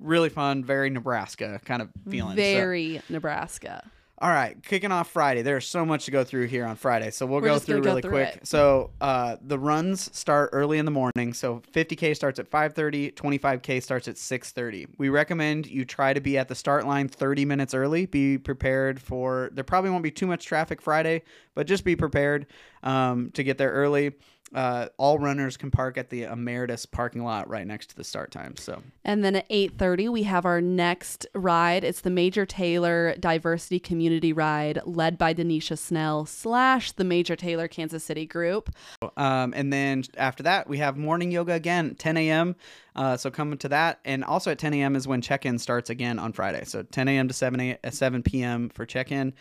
[0.00, 2.36] really fun, very Nebraska kind of feeling.
[2.36, 3.90] So- Very Nebraska.
[4.22, 5.42] All right, kicking off Friday.
[5.42, 7.90] There's so much to go through here on Friday, so we'll We're go through go
[7.90, 8.36] really through quick.
[8.36, 8.46] it.
[8.46, 11.34] So uh, the runs start early in the morning.
[11.34, 14.86] So 50k starts at 5:30, 25k starts at 6:30.
[14.96, 18.06] We recommend you try to be at the start line 30 minutes early.
[18.06, 21.22] Be prepared for there probably won't be too much traffic Friday,
[21.56, 22.46] but just be prepared
[22.84, 24.12] um, to get there early.
[24.54, 28.30] Uh, all runners can park at the Emeritus parking lot right next to the start
[28.30, 28.56] time.
[28.56, 31.84] So And then at 8:30 we have our next ride.
[31.84, 37.68] It's the Major Taylor Diversity Community Ride led by Denisha Snell slash the Major Taylor
[37.68, 38.70] Kansas City group.
[39.16, 42.56] Um, and then after that, we have morning yoga again, 10 a.m.
[42.94, 44.00] Uh, so come to that.
[44.04, 44.96] And also at 10 a.m.
[44.96, 46.64] is when check in starts again on Friday.
[46.64, 47.28] So 10 a.m.
[47.28, 48.68] to 7 a, uh, 7 p.m.
[48.68, 49.32] for check in.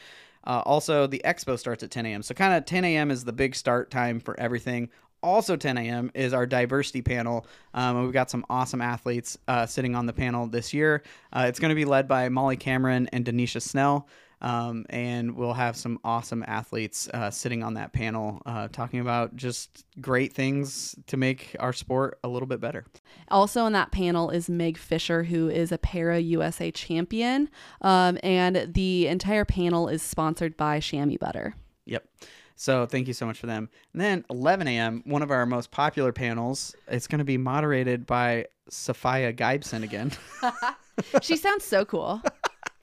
[0.46, 2.24] Uh, also, the expo starts at 10 a.m.
[2.24, 3.12] So kind of 10 a.m.
[3.12, 4.90] is the big start time for everything.
[5.24, 6.12] Also, 10 a.m.
[6.16, 7.46] is our diversity panel.
[7.76, 11.04] Um, we've got some awesome athletes uh, sitting on the panel this year.
[11.32, 14.08] Uh, it's going to be led by Molly Cameron and Denisha Snell.
[14.42, 19.36] Um, and we'll have some awesome athletes uh, sitting on that panel uh, talking about
[19.36, 22.86] just great things to make our sport a little bit better.
[23.30, 27.50] Also on that panel is Meg Fisher, who is a Para USA champion.
[27.82, 31.54] Um, and the entire panel is sponsored by Chamois Butt'r.
[31.86, 32.08] Yep.
[32.56, 33.70] So thank you so much for them.
[33.94, 38.06] And then 11 a.m., one of our most popular panels, it's going to be moderated
[38.06, 40.12] by Sophia Gibson again.
[41.22, 42.22] She sounds so cool.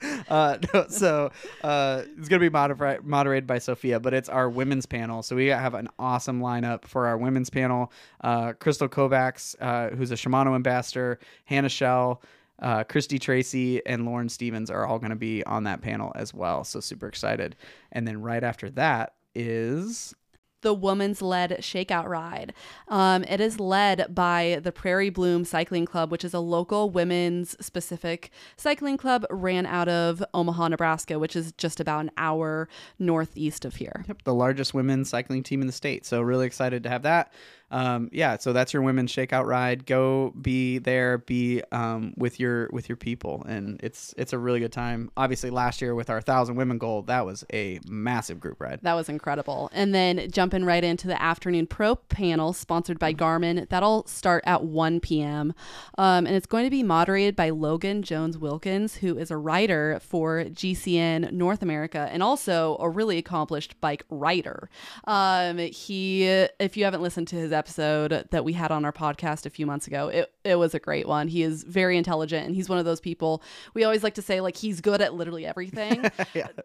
[0.29, 1.31] uh, no, so
[1.63, 5.23] uh, it's going to be moder- moderated by Sophia, but it's our women's panel.
[5.23, 7.93] So we have an awesome lineup for our women's panel.
[8.23, 12.23] Uh, Crystal Kovacs, uh, who's a Shimano ambassador, Hannah Shell,
[12.61, 16.35] uh, Christy Tracy, and Lauren Stephens are all going to be on that panel as
[16.35, 16.65] well.
[16.65, 17.57] So super excited.
[17.93, 20.15] And then right after that is
[20.63, 22.53] the woman's led shakeout ride.
[22.89, 27.57] Um, it is led by the Prairie Bloom Cycling Club, which is a local women's
[27.65, 32.69] specific cycling club ran out of Omaha, Nebraska, which is just about an hour
[32.99, 34.05] northeast of here.
[34.09, 36.05] Yep, the largest women's cycling team in the state.
[36.05, 37.33] So really excited to have that.
[37.71, 39.87] Um, yeah, so that's your women's shakeout ride.
[39.87, 44.61] Go be there, be um, with your with your people, and it's it's a really
[44.61, 45.11] good time.
[45.17, 48.81] Obviously, last year with our thousand women goal, that was a massive group ride.
[48.83, 49.71] That was incredible.
[49.73, 53.69] And then jumping right into the afternoon pro panel sponsored by Garmin.
[53.69, 55.55] That'll start at 1 p.m.
[55.97, 59.99] Um, and it's going to be moderated by Logan Jones Wilkins, who is a writer
[60.01, 64.71] for GCN North America and also a really accomplished bike rider.
[65.05, 69.45] Um, he, if you haven't listened to his episode that we had on our podcast
[69.45, 71.29] a few months ago, it, it was a great one.
[71.29, 73.43] He is very intelligent and he's one of those people
[73.75, 76.11] we always like to say, like, he's good at literally everything.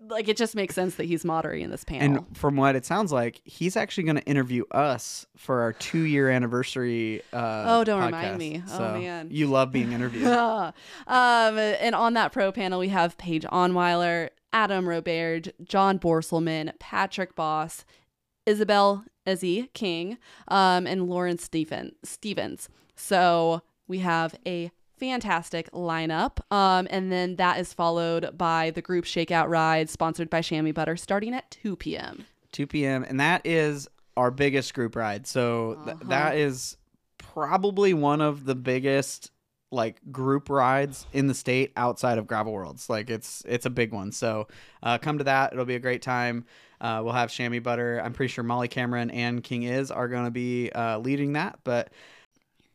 [0.08, 2.26] Like, it just makes sense that he's moderating this panel.
[2.28, 6.02] And from what it sounds like, he's actually going to interview us for our two
[6.04, 7.22] year anniversary.
[7.32, 8.38] Uh, Oh, don't remind podcast.
[8.38, 8.64] me.
[8.72, 9.30] Oh, man.
[9.32, 10.28] you love being interviewed.
[10.28, 10.74] um,
[11.08, 17.86] and on that pro panel, we have Paige Onweller, Adam Roberge, John Borstelmann, Patrick Boss,
[18.46, 22.70] Isabel Ezzy King, um, and Lauren Stephen Stephens.
[22.96, 26.38] So we have a fantastic lineup.
[26.52, 30.98] Um, and then that is followed by the group Shakeout Ride, sponsored by Chamois Butt'r,
[31.00, 32.26] starting at 2 p.m.
[32.52, 33.04] 2 p.m.
[33.04, 35.26] and that is our biggest group ride.
[35.26, 36.10] So th- Uh-huh.
[36.10, 36.78] that is
[37.18, 39.32] probably one of the biggest
[39.72, 43.92] like group rides in the state outside of gravel worlds like it's it's a big
[43.92, 44.48] one so
[44.84, 46.46] uh, come to that it'll be a great time
[46.84, 50.26] uh, we'll have chamois butter i'm pretty sure molly cameron and king is are going
[50.26, 51.90] to be uh, leading that but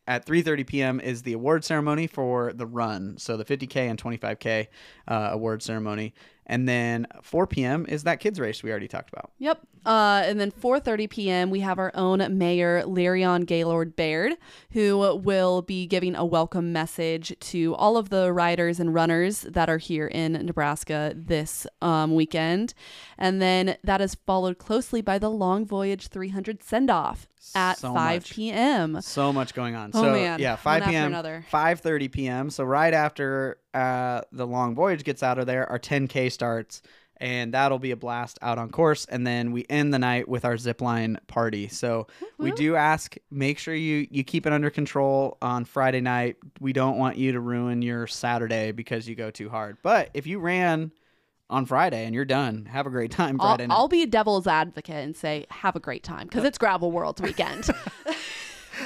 [0.08, 1.00] at 3:30 p.m.
[1.00, 4.66] is the award ceremony for the run, so the 50k and 25k
[5.06, 6.14] uh, award ceremony,
[6.48, 7.87] and then 4 p.m.
[7.88, 9.30] is that kids race we already talked about.
[9.38, 9.61] Yep.
[9.87, 11.50] Uh, and then 4:30 p.m.
[11.50, 14.37] we have our own mayor Leirion Gaynor Baird,
[14.72, 19.70] who will be giving a welcome message to all of the riders and runners that
[19.70, 22.74] are here in Nebraska this um, weekend.
[23.16, 27.92] And then that is followed closely by the Long Voyage 300 send off at So
[27.94, 28.33] 5 much.
[28.33, 29.01] p.m.
[29.01, 29.90] So much going on.
[29.94, 30.38] Oh, so man.
[30.40, 31.07] yeah, 5 after p.m.
[31.07, 31.44] another.
[31.53, 32.51] 5:30 p.m.
[32.51, 36.82] So right after uh, the long voyage gets out of there, our 10k starts,
[37.16, 39.05] and that'll be a blast out on course.
[39.07, 41.68] And then we end the night with our zip line party.
[41.68, 42.07] So
[42.39, 46.36] we do ask, make sure you you keep it under control on Friday night.
[46.61, 49.78] We don't want you to ruin your Saturday because you go too hard.
[49.82, 50.93] But if you ran
[51.51, 53.74] on Friday and you're done, have a great time I'll, Friday night.
[53.74, 57.20] I'll be a devil's advocate and say have a great time because it's Gravel Worlds
[57.20, 57.68] weekend.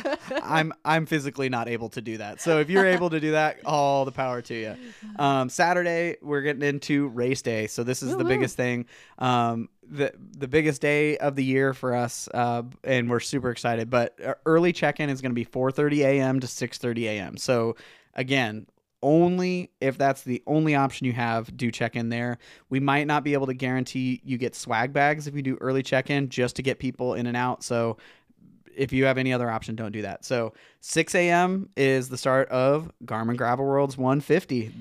[0.43, 2.41] I'm I'm physically not able to do that.
[2.41, 4.77] So if you're able to do that, all the power to you.
[5.17, 8.87] Um, Saturday we're getting into race day, so this is the biggest thing,
[9.19, 13.91] um, the the biggest day of the year for us, uh, and we're super excited.
[13.91, 16.41] But uh, early check-in is going to be 4:30 a.m.
[16.41, 17.37] to 6:30 a.m.
[17.37, 17.77] So
[18.15, 18.67] again.
[19.03, 22.39] Only if that's the only option you have, do check in there.
[22.71, 25.83] We might not be able to guarantee you get swag bags if you do early
[25.83, 27.65] check in just to get people in and out.
[27.65, 27.97] So
[28.77, 30.25] if you have any other option, don't do that.
[30.25, 31.69] So 6 a.m.
[31.77, 34.73] is the start of Garmin Gravel Worlds 150.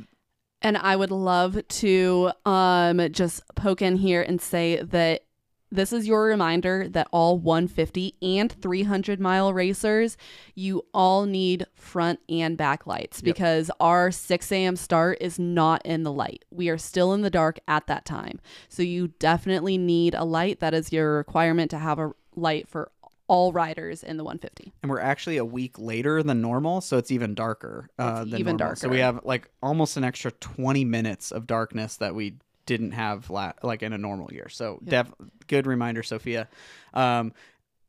[0.61, 5.23] And I would love to um, just poke in here and say that
[5.71, 10.17] this is your reminder that all 150 and 300 mile racers,
[10.53, 14.75] you all need front and back lights because our 6 a.m.
[14.75, 16.43] start is not in the light.
[16.51, 18.39] We are still in the dark at that time.
[18.67, 20.59] So you definitely need a light.
[20.59, 22.91] That is your requirement to have a light for
[23.27, 24.73] all riders in the 150.
[24.83, 27.89] And we're actually a week later than normal, so it's even darker.
[27.97, 28.75] Uh, It's than even normal.
[28.75, 32.33] So we have like almost an extra 20 minutes of darkness that we
[32.65, 34.49] didn't have la- like in a normal year.
[34.49, 35.13] So def-
[35.47, 36.47] good reminder, Sophia.
[36.93, 37.33] Um,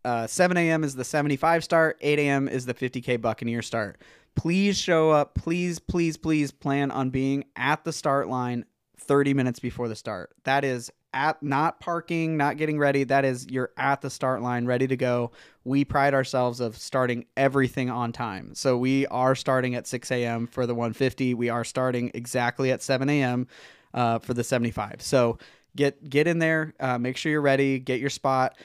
[0.05, 0.83] uh, 7 a.m.
[0.85, 1.99] is the 75 start.
[2.01, 2.49] 8 a.m.
[2.49, 4.01] is the 50k Buccaneer start.
[4.35, 5.35] Please show up.
[5.35, 8.65] Please, please, please plan on being at the start line
[8.99, 10.31] 30 minutes before the start.
[10.45, 13.05] That is at not parking, not getting ready.
[13.05, 15.33] That is you're at the start line, ready to go.
[15.65, 18.55] We pride ourselves of starting everything on time.
[18.55, 20.47] So we are starting at 6 a.m.
[20.47, 21.35] for the 150.
[21.35, 23.47] We are starting exactly at 7 a.m.
[23.95, 25.03] Uh, for the 75.
[25.03, 25.39] So
[25.77, 26.75] get get in there.
[26.81, 27.79] Uh, make sure you're ready.
[27.79, 28.57] Get your spot.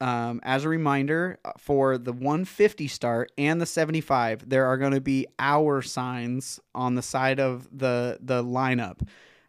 [0.00, 4.92] Um, as a reminder, uh, for the 150 start and the 75, there are going
[4.92, 9.00] to be hour signs on the side of the the lineup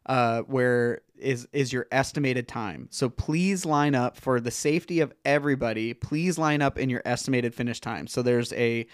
[0.06, 2.88] uh, where is is your estimated time.
[2.92, 5.94] So please line up for the safety of everybody.
[5.94, 8.08] Please line up in your estimated finish time.
[8.08, 8.88] So there's a,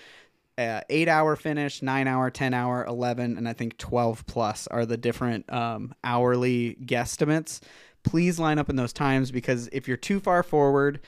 [0.57, 4.85] a eight hour finish, nine hour, ten hour, eleven, and I think twelve plus are
[4.85, 7.61] the different um, hourly guesstimates.
[8.03, 11.01] Please line up in those times because if you're too far forward,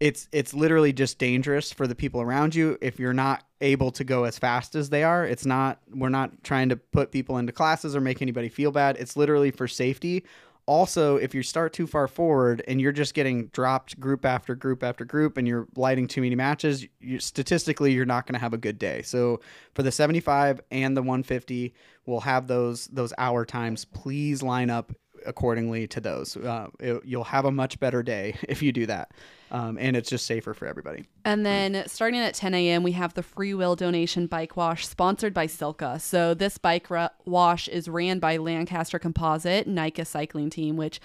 [0.00, 2.78] it's it's literally just dangerous for the people around you.
[2.80, 6.42] If you're not able to go as fast as they are it's not we're not
[6.42, 8.96] trying to put people into classes or make anybody feel bad.
[8.98, 10.24] It's literally for safety
[10.66, 14.82] also if you start too far forward and you're just getting dropped group after group
[14.82, 18.54] after group and you're lighting too many matches you, statistically you're not going to have
[18.54, 19.02] a good day.
[19.02, 19.40] So
[19.74, 21.74] for the 75 and the 150
[22.06, 23.84] we'll have those those hour times.
[23.84, 24.92] Please line up
[25.26, 29.10] accordingly to those uh, it- you'll have a much better day if you do that
[29.50, 33.12] um, and it's just safer for everybody And then starting at 10 a.m., we have
[33.12, 36.00] the free will donation bike wash sponsored by Silca.
[36.00, 41.00] So this bike ra- wash is ran by Lancaster Composite, NICA cycling team, which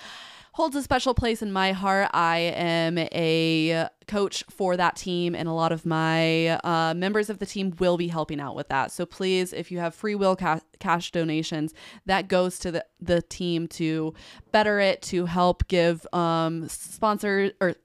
[0.57, 2.09] holds a special place in my heart.
[2.15, 7.37] I am a coach for that team, and a lot of my uh, members of
[7.37, 8.91] the team will be helping out with that.
[8.91, 11.75] So please, if you have free will ca- cash donations,
[12.07, 14.15] that goes to the, the team to
[14.51, 17.75] better it, to help give um, sponsors or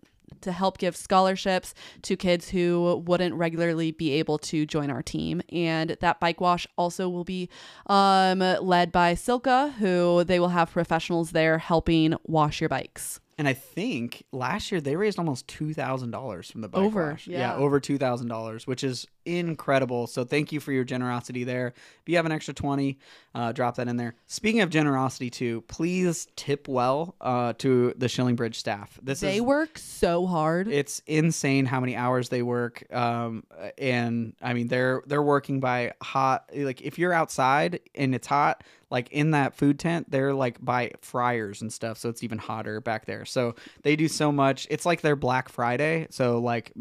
[0.43, 5.43] to help give scholarships to kids who wouldn't regularly be able to join our team.
[5.51, 7.49] And that bike wash also will be
[7.87, 13.22] um, led by Silca, who they will have professionals there helping wash your bikes.
[13.39, 17.27] And i think last year they raised almost $2000 from the bike Over, wash.
[17.27, 17.55] yeah.
[17.57, 22.27] over $2000 which is incredible so thank you for your generosity there if you have
[22.27, 22.99] an extra 20
[23.35, 28.09] uh, drop that in there speaking of generosity too please tip well uh, to the
[28.09, 30.69] Schilling Bridge staff this They is work so hard.
[30.69, 33.45] it's insane how many hours they work um
[33.79, 38.65] and i mean they're they're working by hot like if you're outside and it's hot
[38.93, 42.81] like in that food tent they're like by fryers and stuff so it's even hotter
[42.81, 43.25] back there.
[43.25, 44.67] So they do so much.
[44.71, 46.73] It's like their black friday so like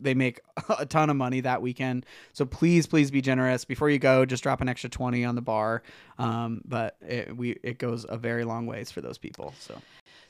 [0.00, 0.40] they make
[0.78, 2.06] a ton of money that weekend.
[2.32, 3.64] So please please be generous.
[3.64, 5.82] Before you go just drop an extra 20 on the bar.
[6.18, 9.80] Um but it, we it goes a very long ways for those people so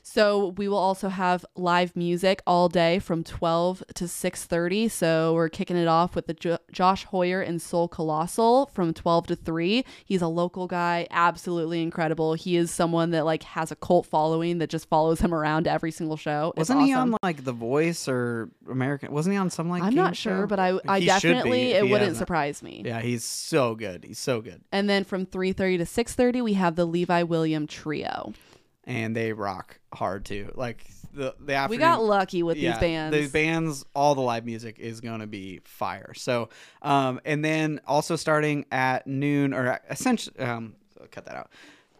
[0.01, 4.89] So we will also have live music all day from 12 to 6:30.
[4.89, 9.27] So we're kicking it off with the jo- Josh Hoyer and Soul Colossal from 12
[9.27, 9.85] to 3.
[10.05, 12.33] He's a local guy, absolutely incredible.
[12.33, 15.91] He is someone that like has a cult following that just follows him around every
[15.91, 16.53] single show.
[16.55, 17.13] It's Wasn't he awesome.
[17.13, 19.11] on like The Voice or American?
[19.11, 19.83] Wasn't he on some like?
[19.83, 20.47] I'm not sure, show?
[20.47, 22.17] but I I He should be definitely if it he wouldn't hasn't.
[22.17, 22.81] surprise me.
[22.85, 24.05] Yeah, he's so good.
[24.05, 24.61] He's so good.
[24.71, 28.33] And then from 3:30 to 6:30 we have the Levi William trio.
[28.89, 30.51] And they rock hard too.
[30.55, 30.83] Like
[31.13, 33.17] the the We got lucky with yeah, these bands.
[33.17, 36.13] The bands, all the live music is going to be fire.
[36.15, 36.49] So,
[36.81, 40.75] um, and then also starting at noon or essentially, um,
[41.11, 41.51] cut that out.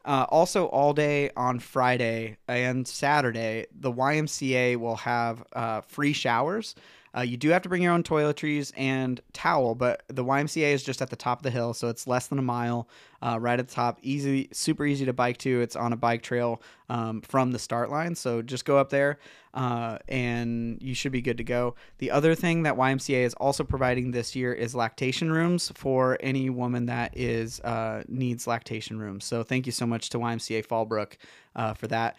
[0.03, 6.73] Uh, also, all day on Friday and Saturday, the YMCA will have uh, free showers.
[7.15, 10.83] Uh, you do have to bring your own toiletries and towel, but the YMCA is
[10.83, 12.87] just at the top of the hill, so it's less than a mile,
[13.21, 13.97] uh, right at the top.
[14.01, 15.61] Easy, super easy to bike to.
[15.61, 19.19] It's on a bike trail um, from the start line, so just go up there,
[19.53, 21.75] uh, and you should be good to go.
[21.97, 26.49] The other thing that YMCA is also providing this year is lactation rooms for any
[26.49, 29.25] woman that is uh, needs lactation rooms.
[29.25, 31.13] So thank you so much to YMCA Fallbrook
[31.55, 32.17] uh, for that.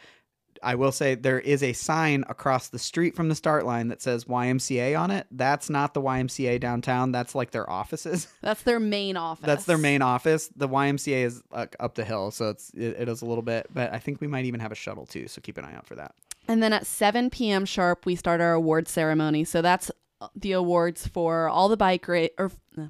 [0.63, 4.03] I will say there is a sign across the street from the start line that
[4.03, 5.27] says YMCA on it.
[5.31, 7.13] That's not the YMCA downtown.
[7.13, 8.29] That's like their offices.
[8.43, 9.47] That's their main office.
[9.47, 10.49] That's their main office.
[10.55, 13.69] The YMCA is like up the hill, so it's it, it is a little bit.
[13.73, 15.29] But I think we might even have a shuttle too.
[15.29, 16.15] So keep an eye out for that.
[16.49, 17.65] And then at 7 p.m.
[17.65, 19.45] sharp, we start our award ceremony.
[19.45, 19.91] So that's
[20.21, 22.87] uh, the awards for all the bike race, or uh,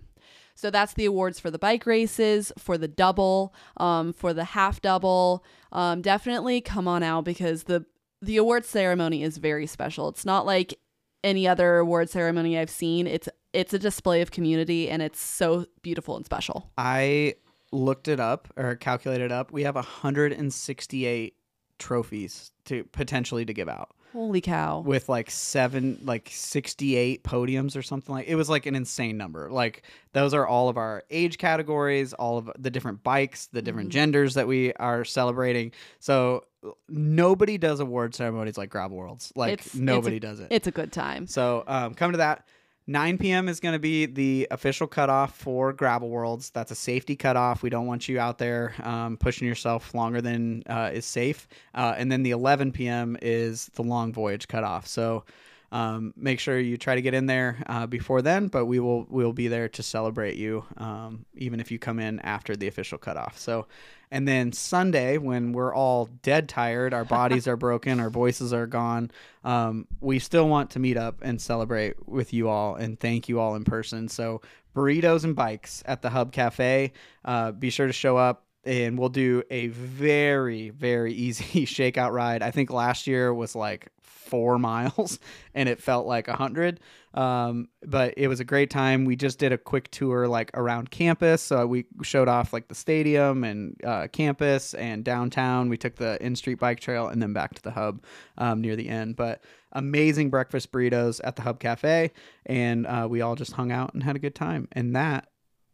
[0.60, 4.82] so that's the awards for the bike races, for the double, um, for the half
[4.82, 5.42] double.
[5.72, 7.86] Um, definitely come on out because the
[8.22, 10.08] the award ceremony is very special.
[10.08, 10.78] It's not like
[11.24, 13.06] any other award ceremony I've seen.
[13.06, 16.70] It's it's a display of community and it's so beautiful and special.
[16.76, 17.36] I
[17.72, 19.52] looked it up or calculated up.
[19.52, 21.34] We have 168
[21.78, 23.92] trophies to potentially to give out.
[24.12, 24.80] Holy cow.
[24.80, 29.50] with like seven like 68 podiums or something like it was like an insane number
[29.50, 29.82] like
[30.12, 33.92] those are all of our age categories all of the different bikes the different Mhm.
[33.92, 36.44] genders that we are celebrating so
[36.88, 40.66] nobody does award ceremonies like gravel worlds like It's- it's a- nobody does it It's
[40.66, 41.26] a good time.
[41.26, 42.46] so um, come to that
[42.86, 43.48] 9 p.m.
[43.48, 46.50] is going to be the official cutoff for Gravel Worlds.
[46.50, 47.62] That's a safety cutoff.
[47.62, 51.46] We don't want you out there um, pushing yourself longer than uh, is safe.
[51.74, 53.16] Uh, and then the 11 p.m.
[53.22, 54.86] is the long voyage cutoff.
[54.86, 55.24] So
[55.72, 58.48] um, make sure you try to get in there uh, before then.
[58.48, 62.00] But we will we will be there to celebrate you, um, even if you come
[62.00, 63.38] in after the official cutoff.
[63.38, 63.66] So.
[64.10, 68.66] And then Sunday, when we're all dead tired, our bodies are broken, our voices are
[68.66, 69.10] gone,
[69.44, 73.38] um, we still want to meet up and celebrate with you all and thank you
[73.38, 74.08] all in person.
[74.08, 74.40] So,
[74.74, 76.92] burritos and bikes at the Hub Cafe.
[77.24, 78.44] Uh, be sure to show up.
[78.64, 82.42] And we'll do a very, very easy shakeout ride.
[82.42, 85.18] I think last year was like four miles
[85.54, 86.80] and it felt like a hundred.
[87.12, 89.04] Um, but it was a great time.
[89.04, 91.42] We just did a quick tour like around campus.
[91.42, 95.68] So we showed off like the stadium and uh, campus and downtown.
[95.68, 98.04] We took the in street bike trail and then back to the hub
[98.38, 99.16] um, near the end.
[99.16, 99.42] But
[99.72, 102.12] amazing breakfast burritos at the Hub Cafe.
[102.46, 104.68] And uh, we all just hung out and had a good time.
[104.72, 105.28] And that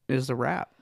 [0.08, 0.72] is a wrap.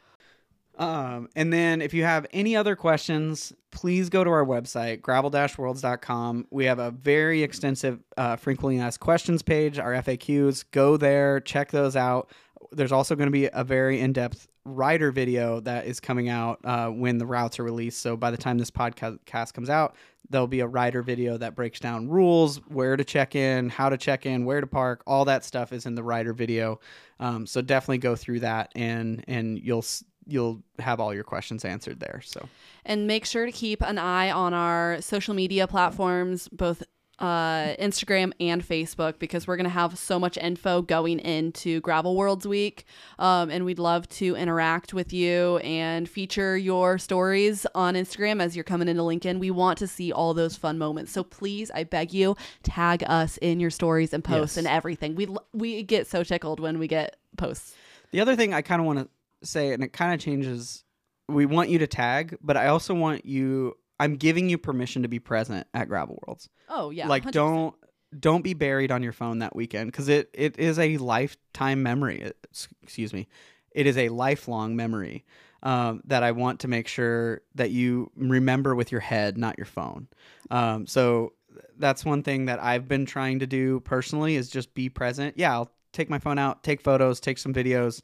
[0.77, 6.47] Um, and then if you have any other questions, please go to our website, gravel-worlds.com.
[6.51, 10.65] We have a very extensive uh, frequently asked questions page, our FAQs.
[10.73, 12.31] Go there, check those out.
[12.73, 16.89] There's also going to be a very in-depth rider video that is coming out uh,
[16.89, 18.01] when the routes are released.
[18.01, 19.95] So by the time this podcast comes out,
[20.31, 23.99] there'll be a rider video that breaks down rules, where to check in, how to
[23.99, 25.03] check in, where to park.
[25.07, 26.81] All that stuff is in the rider video.
[27.21, 29.85] Um, so definitely go through that, and and you'll
[30.27, 32.21] you'll have all your questions answered there.
[32.25, 32.49] So
[32.85, 36.83] And make sure to keep an eye on our social media platforms, both
[37.21, 42.17] uh, Instagram and Facebook, because we're going to have so much info going into Gravel
[42.17, 42.85] Worlds Week.
[43.21, 48.57] Um, and we'd love to interact with you and feature your stories on Instagram as
[48.57, 49.39] you're coming into Lincoln.
[49.39, 51.13] We want to see all those fun moments.
[51.13, 54.65] So please, I beg you, tag us in your stories and posts Yes.
[54.65, 55.15] and everything.
[55.15, 57.77] We, we get so tickled when we get posts.
[58.11, 59.09] the other thing I kind of want to
[59.47, 60.85] say, and it kind of changes.
[61.29, 63.75] We want you to tag, but I also want you.
[64.01, 66.49] I'm giving you permission to be present at Gravel Worlds.
[66.69, 67.07] Oh, yeah.
[67.09, 67.31] like 100%.
[67.33, 67.75] don't
[68.19, 72.21] don't be buried on your phone that weekend because it, it is a lifetime memory
[72.21, 73.27] It's- excuse me
[73.73, 75.25] it is a lifelong memory
[75.65, 79.65] um, that i want to make sure that you remember with your head not your
[79.65, 80.07] phone
[80.53, 81.33] um, so
[81.77, 85.53] that's one thing that i've been trying to do personally is just be present yeah
[85.53, 88.01] i'll take my phone out take photos take some videos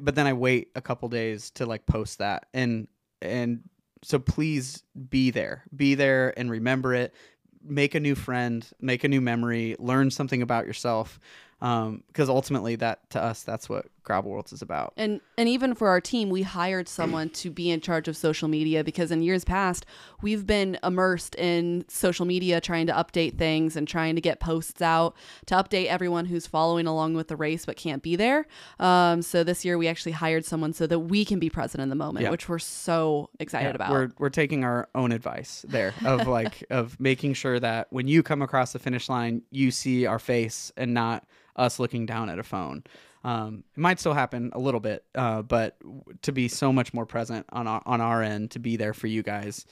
[0.00, 2.46] but then i wait a couple days to like post that.
[2.52, 2.88] And
[3.22, 3.62] and
[4.02, 5.64] so please be there.
[5.74, 7.14] Be there and remember it.
[7.62, 11.18] Make a new friend, make a new memory, learn something about yourself.
[11.60, 14.94] Um, because ultimately, that to us, that's what Gravel Worlds is about.
[14.96, 18.48] And and even for our team, we hired someone to be in charge of social
[18.48, 19.84] media because in years past,
[20.22, 24.80] we've been immersed in social media trying to update things and trying to get posts
[24.80, 25.14] out
[25.46, 28.46] to update everyone who's following along with the race but can't be there.
[28.78, 31.88] Um, so this year we actually hired someone so that we can be present in
[31.88, 32.30] the moment, Yeah.
[32.30, 33.90] which we're so excited Yeah, about.
[33.90, 38.22] We're we're taking our own advice there of like of making sure that when you
[38.22, 41.26] come across the finish line, you see our face and not
[41.56, 42.84] us looking down at a phone.
[43.26, 45.76] Um, it might still happen a little bit, uh, but
[46.22, 49.08] to be so much more present on our on our end, to be there for
[49.08, 49.66] you guys.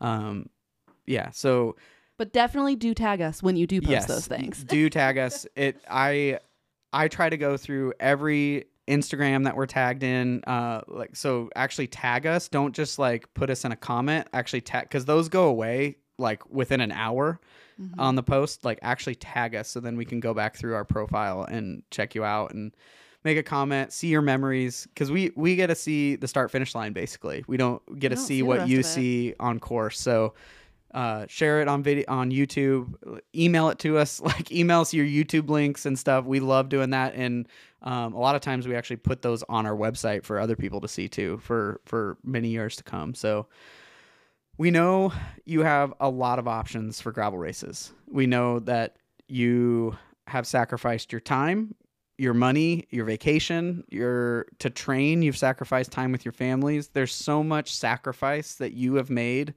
[0.00, 0.48] Um,
[1.06, 1.30] yeah.
[1.30, 1.74] So
[2.18, 4.62] but definitely do tag us when you do post yes, those things.
[4.62, 5.44] do tag us.
[5.56, 6.38] It I
[6.92, 10.44] I try to go through every Instagram that we're tagged in.
[10.46, 12.48] Uh, like so, actually tag us.
[12.48, 14.28] Don't just like put us in a comment.
[14.32, 17.40] Actually tag because those go away like within an hour
[17.80, 17.94] Mhm.
[17.98, 18.64] on the post.
[18.64, 22.14] Like actually tag us so then we can go back through our profile and check
[22.14, 22.72] you out and
[23.24, 26.74] make a comment, see your memories because we we get to see the start finish
[26.74, 27.44] line basically.
[27.46, 30.00] We don't get to don't see see what you see on course.
[30.00, 30.34] So
[30.92, 32.94] uh, share it on video on YouTube,
[33.34, 36.24] email it to us, like email us your YouTube links and stuff.
[36.24, 37.46] We love doing that, and
[37.82, 40.80] um, a lot of times we actually put those on our website for other people
[40.80, 43.14] to see too for for many years to come.
[43.14, 43.46] So
[44.60, 45.10] we know
[45.46, 47.94] you have a lot of options for gravel races.
[48.06, 48.96] We know that
[49.26, 49.96] you
[50.26, 51.74] have sacrificed your time,
[52.18, 56.88] your money, your vacation, your to train, you've sacrificed time with your families.
[56.88, 59.54] There's so much sacrifice that you have made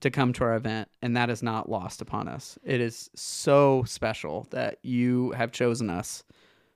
[0.00, 2.58] to come to our event and that is not lost upon us.
[2.64, 6.24] It is so special that you have chosen us.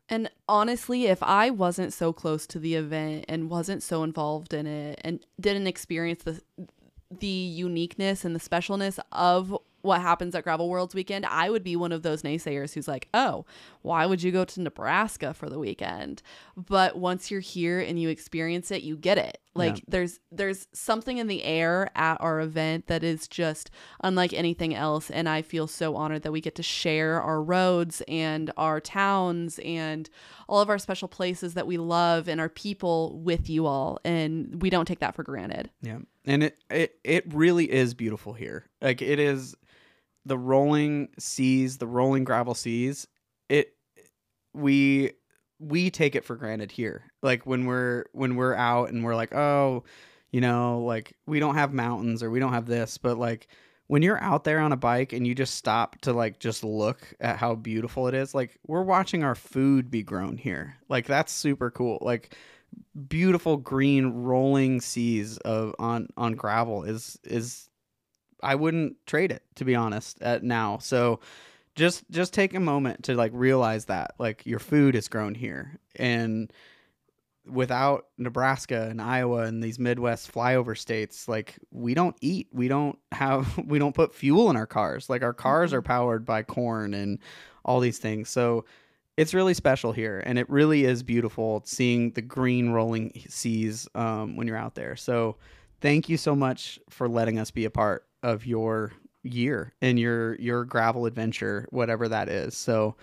[0.08, 4.68] And honestly, if I wasn't so close to the event and wasn't so involved in
[4.68, 6.40] it and didn't experience the
[7.20, 11.76] the uniqueness and the specialness of what happens at Gravel Worlds weekend, I would be
[11.76, 13.44] one of those naysayers who's like, "Oh,
[13.82, 16.22] why would you go to Nebraska for the weekend?"
[16.56, 19.36] But once you're here and you experience it, you get it.
[19.54, 19.82] Like Yeah.
[19.88, 23.70] there's there's something in the air at our event that is just
[24.02, 28.02] unlike anything else and I feel so honored that we get to share our roads
[28.08, 30.08] and our towns and
[30.48, 34.60] all of our special places that we love and our people with you all and
[34.62, 35.70] we don't take that for granted.
[35.82, 35.98] Yeah.
[36.24, 38.66] And it it it really is beautiful here.
[38.80, 39.54] Like it is
[40.24, 43.06] the rolling seas, the rolling gravel seas.
[43.48, 43.74] It
[44.54, 45.12] we
[45.58, 47.04] we take it for granted here.
[47.22, 49.84] Like when we're when we're out and we're like, "Oh,
[50.32, 53.48] you know, like we don't have mountains or we don't have this." But like
[53.86, 57.14] when you're out there on a bike and you just stop to like just look
[57.20, 60.76] at how beautiful it is, like we're watching our food be grown here.
[60.88, 61.98] Like that's super cool.
[62.00, 62.34] Like
[63.08, 67.68] beautiful green rolling seas of on on gravel is is
[68.42, 70.78] I wouldn't trade it to be honest at now.
[70.78, 71.20] So
[71.74, 75.78] just just take a moment to like realize that like your food is grown here.
[75.96, 76.52] And
[77.46, 82.48] without Nebraska and Iowa and these Midwest flyover states like we don't eat.
[82.52, 85.10] We don't have we don't put fuel in our cars.
[85.10, 85.78] Like our cars mm-hmm.
[85.78, 87.18] are powered by corn and
[87.64, 88.28] all these things.
[88.28, 88.64] So
[89.16, 94.36] it's really special here and it really is beautiful seeing the green rolling seas um,
[94.36, 94.96] when you're out there.
[94.96, 95.36] So
[95.80, 98.92] thank you so much for letting us be a part of your
[99.22, 102.56] year and your your gravel adventure whatever that is.
[102.56, 102.96] So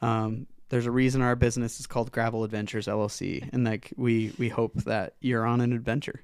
[0.00, 4.48] um, there's a reason our business is called gravel adventures llc and like we we
[4.48, 6.22] hope that you're on an adventure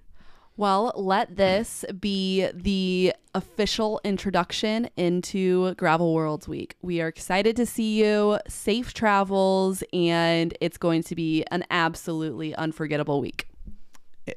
[0.62, 6.76] Well, let this be the official introduction into Gravel Worlds Week.
[6.82, 8.38] We are excited to see you.
[8.46, 13.48] Safe travels, and it's going to be an absolutely unforgettable week.